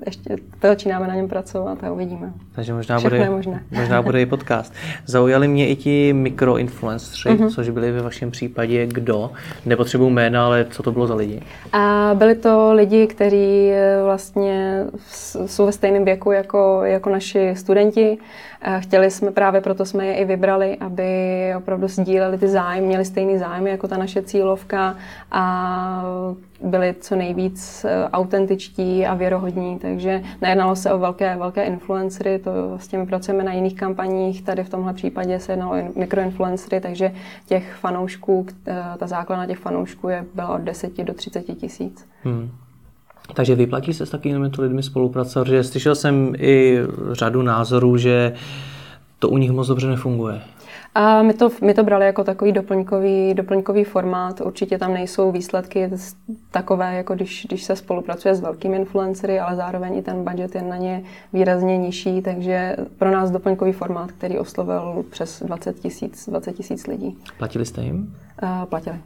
ještě 0.07 0.37
začínáme 0.63 1.09
na 1.09 1.15
něm 1.15 1.29
pracovat 1.29 1.85
a 1.85 1.93
uvidíme. 1.93 2.33
Takže 2.55 2.73
možná 2.75 3.01
bude, 3.01 3.31
možné. 3.31 3.63
možná 3.71 4.03
bude 4.03 4.23
i 4.23 4.27
podcast. 4.27 4.75
Zaujali 5.07 5.49
mě 5.49 5.69
i 5.69 5.77
ti 5.77 6.13
mikroinfluenceri, 6.13 7.35
uh-huh. 7.35 7.55
což 7.55 7.69
byli 7.69 7.93
ve 7.93 8.03
vašem 8.03 8.31
případě 8.31 8.87
kdo? 8.87 9.31
Nepotřebuji 9.67 10.11
jména, 10.11 10.47
ale 10.47 10.67
co 10.71 10.83
to 10.83 10.93
bylo 10.93 11.07
za 11.07 11.15
lidi? 11.15 11.43
A 11.73 12.11
byli 12.15 12.35
to 12.35 12.73
lidi, 12.73 13.07
kteří 13.07 13.71
eh, 13.71 14.03
vlastně 14.05 14.85
jsou 15.47 15.67
ve 15.67 15.73
stejném 15.73 16.05
věku 16.05 16.33
jako, 16.33 16.81
jako 16.85 17.11
naši 17.11 17.55
studenti. 17.57 18.19
Chtěli 18.81 19.11
jsme, 19.11 19.31
právě 19.31 19.61
proto 19.61 19.85
jsme 19.85 20.07
je 20.07 20.15
i 20.15 20.25
vybrali, 20.25 20.77
aby 20.81 21.05
opravdu 21.57 21.89
sdíleli 21.89 22.39
ty 22.39 22.49
zájmy, 22.49 22.80
měli 22.81 23.05
stejný 23.05 23.39
zájmy 23.39 23.71
jako 23.71 23.89
ta 23.89 23.97
naše 23.97 24.23
cílovka 24.23 24.97
a 25.31 26.05
byli 26.63 26.95
co 27.01 27.17
nejvíc 27.17 27.85
eh, 27.85 28.09
autentičtí 28.09 29.07
a 29.07 29.15
věrohodní, 29.15 29.79
takže 29.79 30.23
nejednalo 30.41 30.77
se 30.77 30.93
o 30.93 30.99
velké, 30.99 31.37
velké 31.37 31.65
influencery, 31.65 32.39
to 32.39 32.51
s 32.77 32.89
těmi 32.89 33.07
pracujeme 33.07 33.45
na 33.45 33.53
jiných 33.53 33.75
kampaních, 33.75 34.43
tady 34.43 34.65
v 34.65 34.69
tomhle 34.69 34.95
případě 34.95 35.41
se 35.41 35.53
jednalo 35.53 35.73
o 35.73 35.99
mikroinfluencery, 35.99 36.81
takže 36.81 37.13
těch 37.47 37.75
fanoušků, 37.75 38.47
eh, 38.67 38.83
ta 38.99 39.07
základna 39.07 39.47
těch 39.47 39.59
fanoušků 39.59 40.09
je 40.09 40.25
byla 40.35 40.49
od 40.49 40.61
10 40.61 41.05
do 41.05 41.15
30 41.15 41.43
tisíc. 41.43 42.07
Hmm. 42.25 42.51
Takže 43.35 43.55
vyplatí 43.55 43.95
se 43.95 44.07
s 44.07 44.11
takovými 44.11 44.51
lidmi 44.59 44.83
spolupracovat, 44.83 45.49
že 45.49 45.65
slyšel 45.65 45.95
jsem 45.95 46.33
i 46.39 46.79
řadu 47.13 47.43
názorů, 47.43 47.97
že 47.97 48.33
to 49.19 49.29
u 49.29 49.39
nich 49.39 49.51
moc 49.51 49.69
dobře 49.69 49.87
nefunguje. 49.87 50.41
A 50.95 51.23
my 51.23 51.35
to, 51.35 51.51
my 51.63 51.75
to 51.75 51.85
brali 51.85 52.07
jako 52.07 52.25
takový 52.25 52.53
doplňkový, 52.53 53.35
doplňkový 53.35 53.85
formát. 53.85 54.41
Určitě 54.41 54.79
tam 54.79 54.95
nejsou 54.95 55.33
výsledky 55.33 55.91
takové, 56.51 56.95
jako 56.95 57.15
když, 57.15 57.47
když 57.49 57.65
se 57.65 57.77
spolupracuje 57.77 58.35
s 58.35 58.41
velkými 58.41 58.77
influencery, 58.77 59.41
ale 59.41 59.57
zároveň 59.57 59.97
i 59.99 60.03
ten 60.03 60.25
budget 60.25 60.55
je 60.55 60.63
na 60.63 60.77
ně 60.77 61.03
výrazně 61.33 61.79
nižší, 61.79 62.23
takže 62.23 62.77
pro 62.99 63.11
nás 63.11 63.31
doplňkový 63.31 63.73
formát, 63.73 64.13
který 64.13 64.39
oslovil 64.39 65.05
přes 65.11 65.43
20 65.43 65.81
tisíc 65.81 66.29
20 66.29 66.57
lidí. 66.89 67.19
Platili 67.39 67.67
jste 67.67 67.83
jim? 67.83 68.17
Uh, 68.43 68.65
platili. 68.65 68.99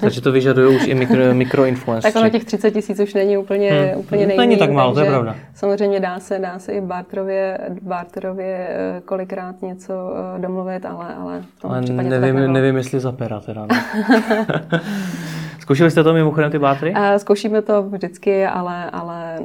Takže 0.00 0.20
to 0.20 0.32
vyžaduje 0.32 0.68
už 0.68 0.86
i 0.86 0.94
mikro, 0.94 1.34
mikroinfluenceři. 1.34 2.12
Tak 2.12 2.22
ono 2.22 2.30
těch 2.30 2.44
30 2.44 2.70
tisíc 2.70 3.00
už 3.00 3.14
není 3.14 3.36
úplně, 3.36 3.70
hmm. 3.70 4.00
úplně 4.00 4.26
nejméně. 4.26 4.48
Není 4.48 4.58
tak 4.58 4.70
málo, 4.70 4.94
to 4.94 5.00
je 5.00 5.06
pravda. 5.06 5.36
Samozřejmě 5.54 6.00
dá 6.00 6.20
se, 6.20 6.38
dá 6.38 6.58
se 6.58 6.72
i 6.72 6.80
barterově, 6.80 7.58
barterově 7.82 8.68
eh, 8.70 9.00
kolikrát 9.04 9.62
něco 9.62 9.92
eh, 10.36 10.40
domluvit, 10.40 10.86
ale, 10.86 11.14
ale 11.14 11.42
ale 11.62 11.80
nevím, 11.80 12.52
nevím, 12.52 12.76
jestli 12.76 13.00
za 13.00 13.12
pera 13.12 13.40
teda. 13.40 13.66
Zkoušeli 15.62 15.90
jste 15.90 16.04
to 16.04 16.12
mimochodem 16.12 16.50
ty 16.50 16.58
bátry? 16.58 16.90
Uh, 16.90 17.16
zkoušíme 17.16 17.62
to 17.62 17.82
vždycky, 17.82 18.46
ale, 18.46 18.90
ale 18.90 19.38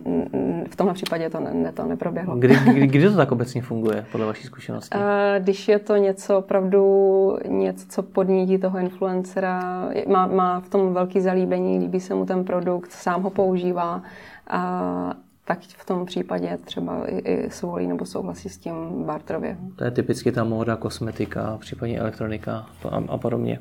v 0.70 0.76
tomhle 0.76 0.94
případě 0.94 1.30
to, 1.30 1.40
ne, 1.40 1.72
to 1.72 1.86
neproběhlo. 1.86 2.36
Kdy, 2.36 2.56
kdy, 2.66 2.88
kdy 2.88 3.10
to 3.10 3.16
tak 3.16 3.32
obecně 3.32 3.62
funguje, 3.62 4.06
podle 4.12 4.28
vaší 4.28 4.44
zkušenosti? 4.44 4.98
Uh, 4.98 5.04
když 5.40 5.68
je 5.68 5.80
to 5.80 5.96
něco 5.96 6.38
opravdu, 6.38 7.38
něco, 7.48 7.86
co 7.90 8.04
podnítí 8.04 8.58
toho 8.58 8.80
influencera, 8.80 9.90
má, 10.08 10.28
má 10.28 10.60
v 10.60 10.70
tom 10.70 10.94
velký 10.94 11.22
zalíbení, 11.22 11.80
líbí 11.80 12.00
se 12.00 12.14
mu 12.14 12.26
ten 12.26 12.44
produkt, 12.44 12.92
sám 12.92 13.24
ho 13.24 13.30
používá, 13.30 14.02
a 14.48 15.14
tak 15.46 15.60
v 15.62 15.86
tom 15.86 16.06
případě 16.06 16.58
třeba 16.66 17.06
i, 17.06 17.18
i 17.18 17.50
svolí 17.50 17.88
nebo 17.88 18.06
souhlasí 18.06 18.50
s 18.50 18.58
tím 18.58 18.74
barterově. 19.06 19.58
To 19.76 19.84
je 19.84 19.92
typicky 19.92 20.32
ta 20.32 20.44
móda, 20.44 20.76
kosmetika, 20.76 21.58
případně 21.60 22.00
elektronika 22.00 22.66
a, 22.90 23.04
a 23.08 23.18
podobně. 23.18 23.60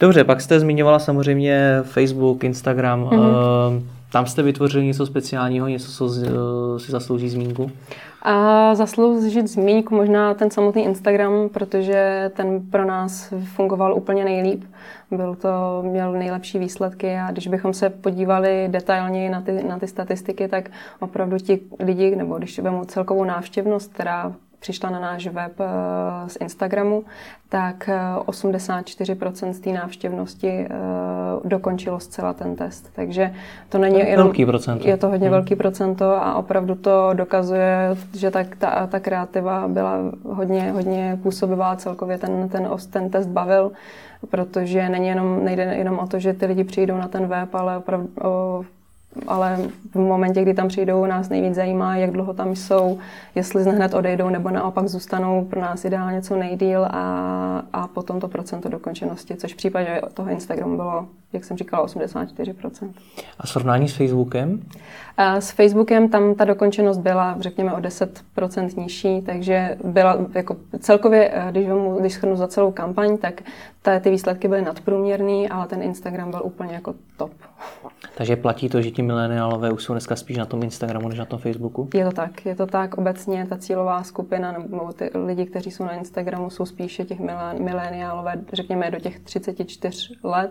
Dobře, 0.00 0.24
pak 0.24 0.40
jste 0.40 0.60
zmiňovala 0.60 0.98
samozřejmě 0.98 1.78
Facebook, 1.82 2.44
Instagram. 2.44 3.04
Mm-hmm. 3.04 3.82
Tam 4.12 4.26
jste 4.26 4.42
vytvořili 4.42 4.86
něco 4.86 5.06
speciálního, 5.06 5.68
něco, 5.68 5.92
co 5.92 6.08
si 6.78 6.92
zaslouží 6.92 7.28
zmínku? 7.28 7.70
A 8.22 8.74
zasloužit 8.74 9.48
zmínku 9.48 9.94
možná 9.94 10.34
ten 10.34 10.50
samotný 10.50 10.84
Instagram, 10.84 11.48
protože 11.48 12.30
ten 12.36 12.60
pro 12.70 12.84
nás 12.84 13.32
fungoval 13.54 13.94
úplně 13.94 14.24
nejlíp. 14.24 14.64
Byl 15.10 15.34
to, 15.34 15.82
měl 15.82 16.12
nejlepší 16.12 16.58
výsledky 16.58 17.16
a 17.16 17.30
když 17.30 17.48
bychom 17.48 17.74
se 17.74 17.90
podívali 17.90 18.68
detailněji 18.68 19.30
na 19.30 19.40
ty, 19.40 19.62
na 19.68 19.78
ty 19.78 19.86
statistiky, 19.86 20.48
tak 20.48 20.70
opravdu 21.00 21.36
ti 21.36 21.60
lidi, 21.80 22.16
nebo 22.16 22.38
když 22.38 22.58
vemu 22.58 22.84
celkovou 22.84 23.24
návštěvnost, 23.24 23.92
která 23.92 24.32
přišla 24.60 24.90
na 24.90 25.00
náš 25.00 25.26
web 25.26 25.52
eh, 25.60 26.28
z 26.28 26.36
Instagramu, 26.40 27.04
tak 27.48 27.90
84% 28.26 29.48
eh, 29.48 29.54
z 29.54 29.60
té 29.60 29.70
návštěvnosti 29.70 30.48
eh, 30.48 30.68
dokončilo 31.44 32.00
zcela 32.00 32.32
ten 32.32 32.56
test. 32.56 32.90
Takže 32.96 33.34
to 33.68 33.78
není 33.78 33.94
to 33.94 34.00
je 34.00 34.08
jenom... 34.08 34.26
Velký 34.26 34.46
procento. 34.46 34.88
Je 34.88 34.96
to 34.96 35.08
hodně 35.08 35.26
hmm. 35.26 35.32
velký 35.32 35.56
procento 35.56 36.04
a 36.04 36.34
opravdu 36.34 36.74
to 36.74 37.10
dokazuje, 37.14 37.96
že 38.12 38.30
tak 38.30 38.56
ta, 38.56 38.86
ta 38.86 39.00
kreativa 39.00 39.68
byla 39.68 39.98
hodně, 40.24 40.72
hodně 40.72 41.18
působivá 41.22 41.76
celkově 41.76 42.18
ten, 42.18 42.48
ten, 42.48 42.70
ten 42.90 43.10
test 43.10 43.26
bavil, 43.26 43.72
protože 44.30 44.88
není 44.88 45.08
jenom, 45.08 45.44
nejde 45.44 45.62
jenom 45.62 45.98
o 45.98 46.06
to, 46.06 46.18
že 46.18 46.32
ty 46.32 46.46
lidi 46.46 46.64
přijdou 46.64 46.96
na 46.96 47.08
ten 47.08 47.26
web, 47.26 47.54
ale 47.54 47.76
opravdu 47.76 48.08
o, 48.22 48.64
ale 49.26 49.58
v 49.94 49.98
momentě, 49.98 50.42
kdy 50.42 50.54
tam 50.54 50.68
přijdou, 50.68 51.06
nás 51.06 51.28
nejvíc 51.28 51.54
zajímá, 51.54 51.96
jak 51.96 52.10
dlouho 52.10 52.34
tam 52.34 52.56
jsou, 52.56 52.98
jestli 53.34 53.64
hned 53.64 53.94
odejdou 53.94 54.28
nebo 54.28 54.50
naopak 54.50 54.88
zůstanou 54.88 55.44
pro 55.44 55.60
nás 55.60 55.84
ideálně 55.84 56.22
co 56.22 56.36
nejdíl 56.36 56.84
a, 56.84 57.62
a 57.72 57.86
potom 57.86 58.20
to 58.20 58.28
procento 58.28 58.68
dokončenosti, 58.68 59.36
což 59.36 59.54
v 59.54 59.56
případě 59.56 60.00
toho 60.14 60.30
Instagramu 60.30 60.76
bylo, 60.76 61.06
jak 61.32 61.44
jsem 61.44 61.56
říkala, 61.56 61.86
84%. 61.86 62.90
A 63.38 63.46
srovnání 63.46 63.88
s 63.88 63.96
Facebookem? 63.96 64.62
A 65.16 65.40
s 65.40 65.50
Facebookem 65.50 66.08
tam 66.08 66.34
ta 66.34 66.44
dokončenost 66.44 67.00
byla, 67.00 67.36
řekněme, 67.40 67.72
o 67.72 67.78
10% 67.78 68.80
nižší, 68.80 69.22
takže 69.22 69.76
byla 69.84 70.18
jako 70.34 70.56
celkově, 70.78 71.30
eh, 71.32 71.46
když, 71.50 71.68
vemu, 71.68 71.96
když 72.00 72.12
schrnu 72.12 72.36
za 72.36 72.48
celou 72.48 72.72
kampaň, 72.72 73.18
tak 73.18 73.42
ta, 73.82 73.98
ty 73.98 74.10
výsledky 74.10 74.48
byly 74.48 74.62
nadprůměrný, 74.62 75.48
ale 75.48 75.66
ten 75.66 75.82
Instagram 75.82 76.30
byl 76.30 76.40
úplně 76.44 76.74
jako 76.74 76.94
top. 77.16 77.32
Takže 78.14 78.36
platí 78.36 78.68
to, 78.68 78.82
že 78.82 78.90
ti 78.90 79.02
mileniálové 79.02 79.72
už 79.72 79.84
jsou 79.84 79.92
dneska 79.92 80.16
spíš 80.16 80.36
na 80.36 80.46
tom 80.46 80.62
Instagramu 80.62 81.08
než 81.08 81.18
na 81.18 81.24
tom 81.24 81.38
Facebooku? 81.38 81.88
Je 81.94 82.04
to 82.04 82.10
tak, 82.10 82.46
je 82.46 82.54
to 82.54 82.66
tak. 82.66 82.98
Obecně 82.98 83.46
ta 83.46 83.58
cílová 83.58 84.02
skupina 84.02 84.52
nebo 84.52 84.92
ty 84.92 85.10
lidi, 85.26 85.46
kteří 85.46 85.70
jsou 85.70 85.84
na 85.84 85.92
Instagramu, 85.92 86.50
jsou 86.50 86.66
spíše 86.66 87.04
těch 87.04 87.18
mileniálové, 87.58 88.40
řekněme, 88.52 88.90
do 88.90 89.00
těch 89.00 89.20
34 89.20 90.14
let. 90.22 90.50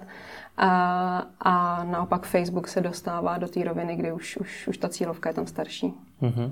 A, 0.58 1.28
a 1.40 1.84
naopak 1.84 2.26
Facebook 2.26 2.68
se 2.68 2.82
dostává 2.82 3.38
do 3.38 3.48
té 3.48 3.64
roviny, 3.64 3.96
kdy 3.96 4.12
už, 4.12 4.38
už, 4.38 4.68
už 4.68 4.78
ta 4.78 4.90
cílovka 4.90 5.30
je 5.30 5.34
tam 5.34 5.48
starší. 5.48 5.94
Mm-hmm. 6.22 6.52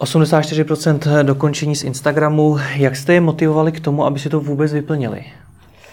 84% 0.00 1.24
dokončení 1.24 1.76
z 1.76 1.84
Instagramu. 1.84 2.58
Jak 2.76 2.96
jste 2.96 3.14
je 3.14 3.20
motivovali 3.20 3.72
k 3.72 3.80
tomu, 3.80 4.04
aby 4.04 4.18
si 4.18 4.28
to 4.28 4.40
vůbec 4.40 4.72
vyplnili? 4.72 5.24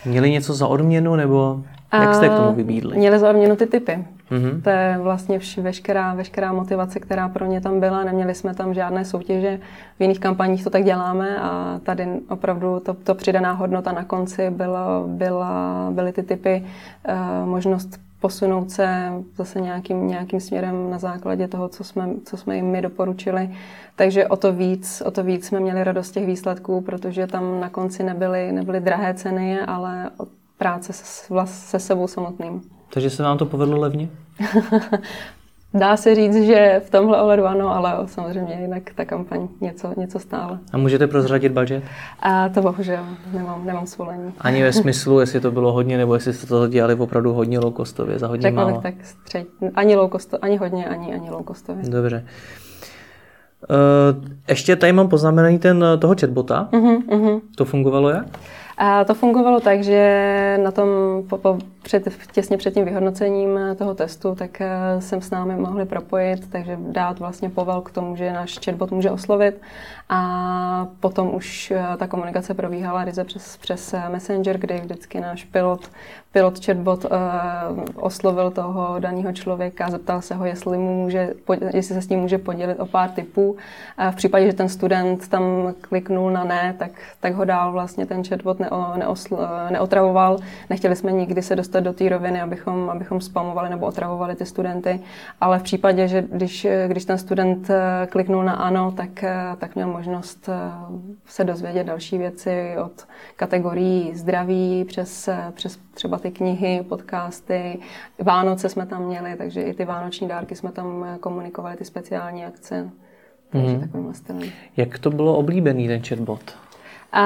Měli 0.08 0.32
něco 0.32 0.54
za 0.54 0.67
odměnu 0.67 1.15
nebo 1.15 1.60
jak 1.93 2.15
jste 2.15 2.30
k 2.30 2.36
tomu 2.36 2.54
vybídli? 2.54 2.98
Měli 2.98 3.20
za 3.20 3.30
odměnu 3.30 3.56
ty 3.56 3.65
typy. 3.65 4.06
Mm-hmm. 4.32 4.62
To 4.62 4.70
je 4.70 4.98
vlastně 5.02 5.39
vš- 5.39 5.62
veškerá, 5.62 6.13
veškerá 6.13 6.54
motivace, 6.54 7.00
která 7.00 7.30
pro 7.30 7.46
ně 7.46 7.62
tam 7.62 7.80
byla. 7.80 8.04
Neměli 8.04 8.36
jsme 8.36 8.54
tam 8.54 8.74
žádné 8.74 9.06
soutěže. 9.06 9.60
V 10.00 10.02
jiných 10.02 10.20
kampaních 10.20 10.63
to 10.63 10.70
tak 10.70 10.84
děláme 10.84 11.39
a 11.41 11.80
tady 11.84 12.08
opravdu 12.30 12.80
to, 12.80 12.93
to 12.93 13.15
přidaná 13.15 13.52
hodnota 13.52 13.91
na 13.91 14.04
konci 14.04 14.50
byla, 14.50 15.04
byla, 15.08 15.88
byly 15.91 16.12
ty 16.12 16.24
typy, 16.24 16.63
uh, 17.10 17.50
možnost 17.50 18.00
posunout 18.21 18.71
se 18.71 19.12
zase 19.38 19.62
nějakým, 19.62 20.08
nějakým 20.08 20.39
směrem 20.39 20.89
na 20.89 20.97
základě 20.97 21.47
toho, 21.47 21.69
co 21.69 21.84
jsme, 21.84 22.10
co 22.25 22.38
jsme 22.38 22.56
jim 22.56 22.65
my 22.65 22.82
doporučili. 22.82 23.49
Takže 23.95 24.27
o 24.27 24.36
to 24.36 24.53
víc, 24.53 25.01
o 25.06 25.12
to 25.12 25.23
víc 25.23 25.47
jsme 25.47 25.60
měli 25.60 25.84
radost 25.84 26.12
těch 26.12 26.25
výsledků, 26.25 26.82
protože 26.82 27.27
tam 27.27 27.60
na 27.60 27.69
konci 27.69 28.03
nebyly, 28.03 28.51
nebyly 28.51 28.80
drahé 28.80 29.13
ceny, 29.13 29.60
ale 29.60 30.10
práce 30.58 30.93
se, 30.93 31.34
se 31.45 31.80
sebou 31.80 32.08
samotným. 32.08 32.62
Takže 32.93 33.10
se 33.10 33.23
vám 33.23 33.38
to 33.38 33.45
povedlo 33.45 33.80
levně? 33.80 34.10
Dá 35.73 35.97
se 35.97 36.15
říct, 36.15 36.36
že 36.45 36.82
v 36.86 36.89
tomhle 36.89 37.21
ohledu 37.21 37.45
ano, 37.45 37.69
ale 37.75 38.08
samozřejmě 38.08 38.58
jinak 38.62 38.84
ta 38.95 39.06
kampaň 39.06 39.47
něco, 39.62 39.93
něco 39.97 40.19
stále. 40.19 40.60
A 40.73 40.77
můžete 40.77 41.08
prozradit 41.08 41.51
budget? 41.51 41.84
A 42.19 42.49
to 42.49 42.62
bohužel, 42.62 43.06
nemám, 43.34 43.65
nemám 43.65 43.88
svolení. 43.88 44.34
Ani 44.41 44.63
ve 44.63 44.73
smyslu, 44.73 45.19
jestli 45.19 45.39
to 45.39 45.51
bylo 45.51 45.73
hodně, 45.73 45.97
nebo 45.97 46.13
jestli 46.13 46.34
jste 46.34 46.47
to 46.47 46.67
dělali 46.67 46.95
opravdu 46.95 47.34
hodně 47.34 47.60
low 47.60 47.73
costově, 47.73 48.19
za 48.19 48.27
hodně 48.27 48.41
Řekla 48.41 48.65
málo? 48.65 48.82
tak 48.82 48.93
střed, 49.03 49.47
ani 49.75 49.95
low 49.95 50.12
cost, 50.12 50.36
ani 50.41 50.58
hodně, 50.58 50.86
ani, 50.86 51.13
ani 51.13 51.30
low 51.30 51.45
costově. 51.47 51.89
Dobře. 51.89 52.25
Uh, 53.69 54.25
ještě 54.49 54.75
tady 54.75 54.93
mám 54.93 55.08
poznamenaný 55.08 55.60
ten 55.60 55.86
toho 55.99 56.15
chatbota. 56.19 56.69
Uh-huh, 56.71 57.03
uh-huh. 57.08 57.41
To 57.56 57.65
fungovalo 57.65 58.10
jak? 58.10 58.25
A 58.78 59.04
to 59.04 59.13
fungovalo 59.13 59.60
tak, 59.60 59.84
že 59.84 60.60
na 60.63 60.72
tom 60.72 60.88
po, 61.30 61.38
po, 61.38 61.58
před, 61.84 62.08
těsně 62.32 62.58
před 62.58 62.74
tím 62.74 62.86
vyhodnocením 62.86 63.60
toho 63.78 63.96
testu, 63.96 64.36
tak 64.36 64.62
eh, 64.62 64.68
jsem 65.00 65.22
s 65.22 65.32
námi 65.32 65.56
mohli 65.56 65.86
propojit, 65.86 66.50
takže 66.50 66.78
dát 66.82 67.20
vlastně 67.20 67.50
povel 67.50 67.82
k 67.82 67.92
tomu, 67.92 68.16
že 68.16 68.34
náš 68.34 68.60
chatbot 68.66 68.92
může 68.92 69.12
oslovit 69.12 69.62
a 70.10 70.88
potom 71.00 71.36
už 71.36 71.72
eh, 71.72 71.98
ta 71.98 72.08
komunikace 72.08 72.54
probíhala 72.54 73.06
ryze 73.06 73.24
přes, 73.24 73.58
přes 73.58 73.96
Messenger, 74.10 74.58
kdy 74.58 74.80
vždycky 74.80 75.20
náš 75.20 75.44
pilot, 75.44 75.90
pilot 76.38 76.66
chatbot 76.66 77.06
uh, 77.06 77.12
oslovil 77.96 78.52
toho 78.52 79.00
daného 79.00 79.34
člověka, 79.34 79.90
zeptal 79.90 80.22
se 80.22 80.36
ho, 80.36 80.46
jestli, 80.46 80.78
mu 80.78 81.04
může, 81.04 81.34
jestli 81.74 81.96
se 81.96 82.02
s 82.02 82.10
ním 82.10 82.20
může 82.20 82.38
podělit 82.38 82.80
o 82.80 82.86
pár 82.86 83.10
typů. 83.10 83.58
A 83.98 84.12
v 84.12 84.16
případě, 84.16 84.46
že 84.46 84.54
ten 84.54 84.70
student 84.70 85.28
tam 85.28 85.74
kliknul 85.82 86.32
na 86.32 86.44
ne, 86.44 86.76
tak, 86.80 86.92
tak 87.20 87.34
ho 87.34 87.46
dál 87.46 87.72
vlastně 87.72 88.06
ten 88.06 88.24
chatbot 88.24 88.60
neo, 88.71 88.97
neosl, 88.97 89.38
neotravoval. 89.69 90.38
Nechtěli 90.69 90.95
jsme 90.95 91.12
nikdy 91.12 91.41
se 91.41 91.56
dostat 91.56 91.80
do 91.80 91.93
té 91.93 92.10
roviny, 92.10 92.41
abychom, 92.41 92.89
abychom 92.89 93.21
spamovali 93.21 93.69
nebo 93.69 93.86
otravovali 93.86 94.36
ty 94.36 94.45
studenty, 94.45 94.99
ale 95.41 95.60
v 95.60 95.63
případě, 95.63 96.08
že 96.08 96.23
když, 96.32 96.67
když 96.88 97.06
ten 97.06 97.17
student 97.17 97.69
eh, 97.69 98.08
kliknul 98.10 98.43
na 98.43 98.53
ano, 98.53 98.91
tak, 98.91 99.23
eh, 99.23 99.36
tak 99.58 99.75
měl 99.75 99.88
možnost 99.88 100.49
eh, 100.49 100.53
se 101.25 101.43
dozvědět 101.43 101.84
další 101.84 102.17
věci 102.17 102.75
od 102.86 103.08
kategorií 103.36 104.15
zdraví 104.15 104.86
přes, 104.86 105.30
přes 105.53 105.80
třeba 105.93 106.17
ty 106.17 106.32
knihy, 106.32 106.86
podcasty. 106.89 107.80
Vánoce 108.23 108.69
jsme 108.69 108.86
tam 108.86 109.06
měli, 109.06 109.36
takže 109.36 109.62
i 109.62 109.73
ty 109.73 109.86
vánoční 109.86 110.27
dárky 110.27 110.56
jsme 110.56 110.71
tam 110.71 111.17
komunikovali, 111.19 111.75
ty 111.75 111.86
speciální 111.86 112.45
akce. 112.45 112.89
Takže 113.49 113.73
mm. 113.73 113.80
takovým 113.80 114.13
stylem. 114.13 114.49
Jak 114.77 114.99
to 114.99 115.10
bylo 115.10 115.38
oblíbený 115.38 115.88
ten 115.88 116.03
chatbot? 116.03 116.66
A 117.12 117.26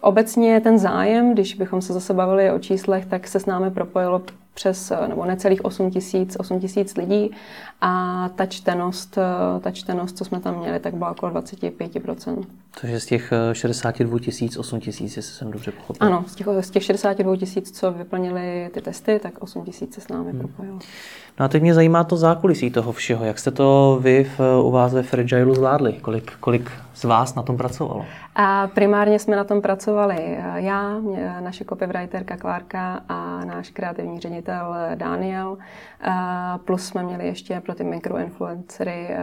obecně 0.00 0.60
ten 0.60 0.78
zájem, 0.78 1.32
když 1.32 1.54
bychom 1.54 1.82
se 1.82 1.92
zase 1.92 2.14
bavili 2.14 2.50
o 2.50 2.58
číslech, 2.58 3.06
tak 3.06 3.28
se 3.28 3.40
s 3.40 3.46
námi 3.46 3.70
propojilo 3.70 4.22
přes, 4.58 4.92
nebo 5.08 5.24
necelých 5.24 5.64
8 5.64 5.90
tisíc, 5.90 6.36
8 6.40 6.60
tisíc 6.60 6.96
lidí 6.96 7.30
a 7.80 8.28
ta 8.34 8.46
čtenost, 8.46 9.18
ta 9.60 9.70
čtenost, 9.70 10.18
co 10.18 10.24
jsme 10.24 10.40
tam 10.40 10.58
měli, 10.58 10.80
tak 10.80 10.94
byla 10.94 11.10
okolo 11.10 11.32
25%. 11.32 12.44
Takže 12.80 13.00
z 13.00 13.06
těch 13.06 13.32
62 13.52 14.18
tisíc, 14.18 14.56
8 14.56 14.80
tisíc, 14.80 15.16
jestli 15.16 15.32
jsem 15.32 15.50
dobře 15.50 15.70
pochopil. 15.70 16.06
Ano, 16.06 16.24
z 16.26 16.34
těch, 16.34 16.46
z 16.60 16.70
těch 16.70 16.82
62 16.82 17.36
tisíc, 17.36 17.78
co 17.78 17.92
vyplnili 17.92 18.70
ty 18.74 18.80
testy, 18.80 19.20
tak 19.22 19.32
8 19.38 19.64
tisíc 19.64 19.94
se 19.94 20.00
s 20.00 20.08
námi 20.08 20.30
hmm. 20.30 20.38
propojilo. 20.38 20.78
No 21.40 21.44
a 21.44 21.48
teď 21.48 21.62
mě 21.62 21.74
zajímá 21.74 22.04
to 22.04 22.16
zákulisí 22.16 22.70
toho 22.70 22.92
všeho. 22.92 23.24
Jak 23.24 23.38
jste 23.38 23.50
to 23.50 23.98
vy 24.02 24.24
v, 24.38 24.60
u 24.62 24.70
vás 24.70 24.94
ve 24.94 25.02
Fragilu 25.02 25.54
zvládli? 25.54 25.92
Kolik, 25.92 26.32
kolik 26.40 26.70
z 26.94 27.04
vás 27.04 27.34
na 27.34 27.42
tom 27.42 27.56
pracovalo? 27.56 28.04
A 28.34 28.66
primárně 28.66 29.18
jsme 29.18 29.36
na 29.36 29.44
tom 29.44 29.62
pracovali 29.62 30.38
já, 30.54 30.98
mě, 30.98 31.34
naše 31.40 31.64
copywriterka 31.64 32.36
Klárka 32.36 33.00
a 33.08 33.44
náš 33.44 33.70
kreativní 33.70 34.20
ředitel 34.20 34.47
Daniel. 34.94 35.58
Plus 36.64 36.86
jsme 36.86 37.02
měli 37.02 37.26
ještě 37.26 37.60
pro 37.60 37.74
ty 37.74 37.84
mikroinfluencery 37.84 39.16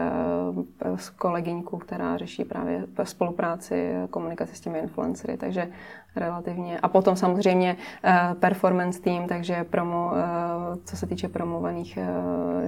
s 0.96 1.10
kolegyňku, 1.10 1.78
která 1.78 2.18
řeší 2.18 2.44
právě 2.46 2.84
spolupráci, 3.04 3.94
komunikaci 4.10 4.56
s 4.56 4.60
těmi 4.60 4.80
influencery. 4.80 5.38
Takže 5.38 5.68
relativně. 6.16 6.80
A 6.80 6.88
potom 6.88 7.16
samozřejmě 7.16 7.78
performance 8.40 9.02
team, 9.02 9.28
takže 9.28 9.64
promo, 9.64 10.12
co 10.86 10.98
se 10.98 11.08
týče 11.08 11.30
promovaných 11.30 12.00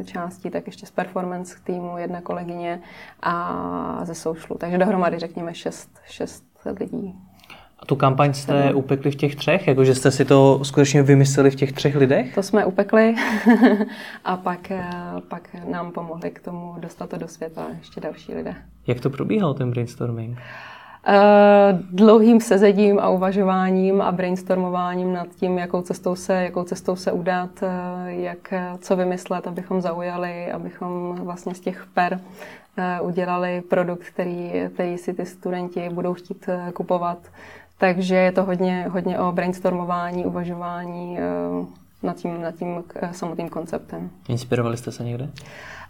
částí, 0.06 0.50
tak 0.50 0.66
ještě 0.66 0.86
z 0.86 0.92
performance 0.92 1.58
týmu 1.64 1.98
jedna 1.98 2.22
kolegyně 2.22 2.82
a 3.22 4.00
ze 4.04 4.16
socialu. 4.16 4.58
Takže 4.58 4.78
dohromady 4.78 5.20
řekněme 5.20 5.54
šest, 5.54 6.00
šest 6.06 6.44
lidí. 6.80 7.27
A 7.80 7.86
tu 7.86 7.96
kampaň 7.96 8.34
jste 8.34 8.74
upekli 8.74 9.12
v 9.12 9.16
těch 9.16 9.36
třech? 9.36 9.68
Jakože 9.68 9.96
jste 9.96 10.12
si 10.12 10.26
to 10.26 10.60
skutečně 10.64 11.04
vymysleli 11.04 11.52
v 11.52 11.56
těch 11.56 11.72
třech 11.72 11.96
lidech? 11.96 12.36
To 12.36 12.44
jsme 12.44 12.66
upekli 12.66 13.16
a 14.26 14.38
pak, 14.38 14.72
pak 15.28 15.50
nám 15.70 15.92
pomohli 15.92 16.32
k 16.32 16.40
tomu 16.40 16.76
dostat 16.80 17.10
to 17.10 17.18
do 17.18 17.28
světa 17.28 17.68
ještě 17.80 18.02
další 18.02 18.34
lidé. 18.34 18.56
Jak 18.88 19.00
to 19.00 19.10
probíhalo, 19.10 19.54
ten 19.54 19.72
brainstorming? 19.72 20.38
Uh, 21.08 21.80
dlouhým 21.92 22.42
sezedím 22.42 23.00
a 23.00 23.10
uvažováním 23.10 24.02
a 24.02 24.12
brainstormováním 24.12 25.14
nad 25.14 25.28
tím, 25.28 25.58
jakou 25.58 25.82
cestou 25.82 26.16
se, 26.16 26.34
jakou 26.34 26.64
cestou 26.64 26.96
se 26.96 27.12
udat, 27.12 27.50
uh, 27.62 27.70
jak, 28.08 28.54
co 28.80 28.96
vymyslet, 28.96 29.48
abychom 29.48 29.82
zaujali, 29.82 30.52
abychom 30.52 31.16
vlastně 31.24 31.56
z 31.56 31.60
těch 31.60 31.88
per 31.94 32.20
udělali 33.02 33.62
produkt, 33.62 34.04
který, 34.04 34.52
který 34.74 34.98
si 34.98 35.14
ty 35.14 35.26
studenti 35.26 35.90
budou 35.90 36.14
chtít 36.14 36.50
kupovat. 36.74 37.18
Takže 37.78 38.16
je 38.16 38.32
to 38.32 38.44
hodně, 38.44 38.88
hodně 38.92 39.20
o 39.20 39.32
brainstormování, 39.32 40.26
uvažování 40.26 41.18
nad 42.04 42.16
tím, 42.18 42.42
nad 42.42 42.56
tím 42.56 42.84
samotným 43.12 43.50
konceptem. 43.50 44.10
Inspirovali 44.30 44.78
jste 44.78 44.92
se 44.92 45.04
někde? 45.04 45.30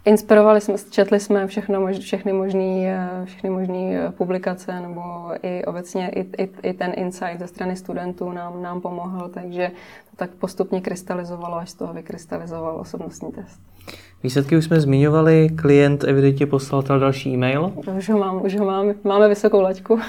Inspirovali 0.04 0.60
jsme, 0.60 0.74
četli 0.90 1.20
jsme 1.20 1.46
všechno, 1.46 1.86
všechny 2.00 2.32
možné 2.32 2.98
všechny 3.24 3.50
možný 3.50 3.94
publikace, 4.10 4.80
nebo 4.80 5.02
i 5.42 5.64
obecně 5.64 6.08
i, 6.08 6.20
i, 6.42 6.50
i 6.62 6.72
ten 6.72 6.92
insight 6.96 7.38
ze 7.38 7.46
strany 7.46 7.76
studentů 7.76 8.32
nám, 8.32 8.62
nám 8.62 8.80
pomohl, 8.80 9.30
takže 9.34 9.70
to 10.10 10.16
tak 10.16 10.30
postupně 10.30 10.80
krystalizovalo, 10.80 11.56
až 11.56 11.70
z 11.70 11.74
toho 11.74 11.94
vykrystalizoval 11.94 12.76
osobnostní 12.80 13.32
test. 13.32 13.60
Výsledky 14.22 14.56
už 14.56 14.64
jsme 14.64 14.80
zmiňovali, 14.80 15.48
klient 15.48 16.04
evidentně 16.04 16.46
poslal 16.46 16.82
teda 16.82 16.98
další 16.98 17.34
e-mail. 17.34 17.72
Už 17.98 18.08
ho 18.08 18.18
mám, 18.18 18.44
už 18.44 18.56
ho 18.56 18.64
mám, 18.64 18.92
máme 19.04 19.28
vysokou 19.28 19.60
laťku 19.60 20.00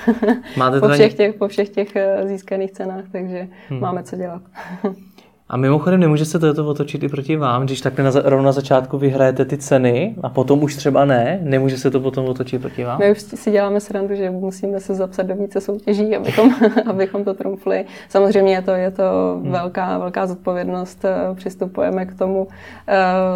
Máte 0.58 0.80
po, 0.80 0.90
všech 0.90 1.14
těch, 1.14 1.36
po 1.36 1.48
všech 1.48 1.70
těch 1.70 1.96
eh, 1.96 2.28
získaných 2.28 2.72
cenách, 2.72 3.04
takže 3.12 3.48
hmm. 3.70 3.80
máme 3.80 4.04
co 4.04 4.16
dělat. 4.16 4.42
A 5.50 5.58
mimochodem 5.58 6.00
nemůže 6.00 6.26
se 6.26 6.40
toto 6.40 6.68
otočit 6.68 7.04
i 7.04 7.10
proti 7.10 7.36
vám, 7.36 7.66
když 7.66 7.82
takhle 7.82 8.04
na, 8.04 8.12
rovnou 8.24 8.46
na 8.46 8.52
začátku 8.52 8.98
vyhrajete 8.98 9.46
ty 9.46 9.58
ceny 9.58 10.16
a 10.24 10.30
potom 10.30 10.64
už 10.64 10.76
třeba 10.76 11.06
ne, 11.06 11.40
nemůže 11.44 11.78
se 11.78 11.92
to 11.92 12.00
potom 12.00 12.26
otočit 12.26 12.62
proti 12.62 12.84
vám? 12.84 13.00
My 13.00 13.12
už 13.12 13.22
si 13.22 13.52
děláme 13.52 13.80
srandu, 13.80 14.16
že 14.16 14.30
musíme 14.30 14.80
se 14.80 14.96
zapsat 14.96 15.24
do 15.24 15.36
více 15.36 15.62
soutěží, 15.62 16.16
abychom, 16.16 16.56
abychom 16.86 17.24
to 17.24 17.34
trumfli. 17.34 17.86
Samozřejmě 18.10 18.54
je 18.54 18.62
to, 18.62 18.72
je 18.72 18.92
to 18.92 19.40
hmm. 19.42 19.52
velká, 19.52 19.98
velká 19.98 20.28
zodpovědnost, 20.28 21.06
eh, 21.06 21.36
přistupujeme 21.36 22.06
k 22.06 22.18
tomu 22.18 22.44
uh, 22.44 22.48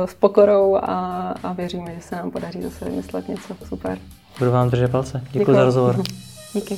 s 0.06 0.13
pokorou 0.13 0.76
a, 0.76 1.34
a 1.43 1.54
věříme, 1.54 1.91
že 1.95 2.02
se 2.02 2.15
nám 2.15 2.32
podaří 2.32 2.62
zase 2.62 2.86
vymyslet 2.86 3.30
něco 3.30 3.54
super. 3.65 3.97
Budu 4.39 4.52
vám 4.52 4.69
držet 4.69 4.91
palce. 4.91 5.21
Děkuji, 5.23 5.39
Děkuji. 5.39 5.54
za 5.56 5.63
rozhovor. 5.63 5.95
Díky. 6.54 6.76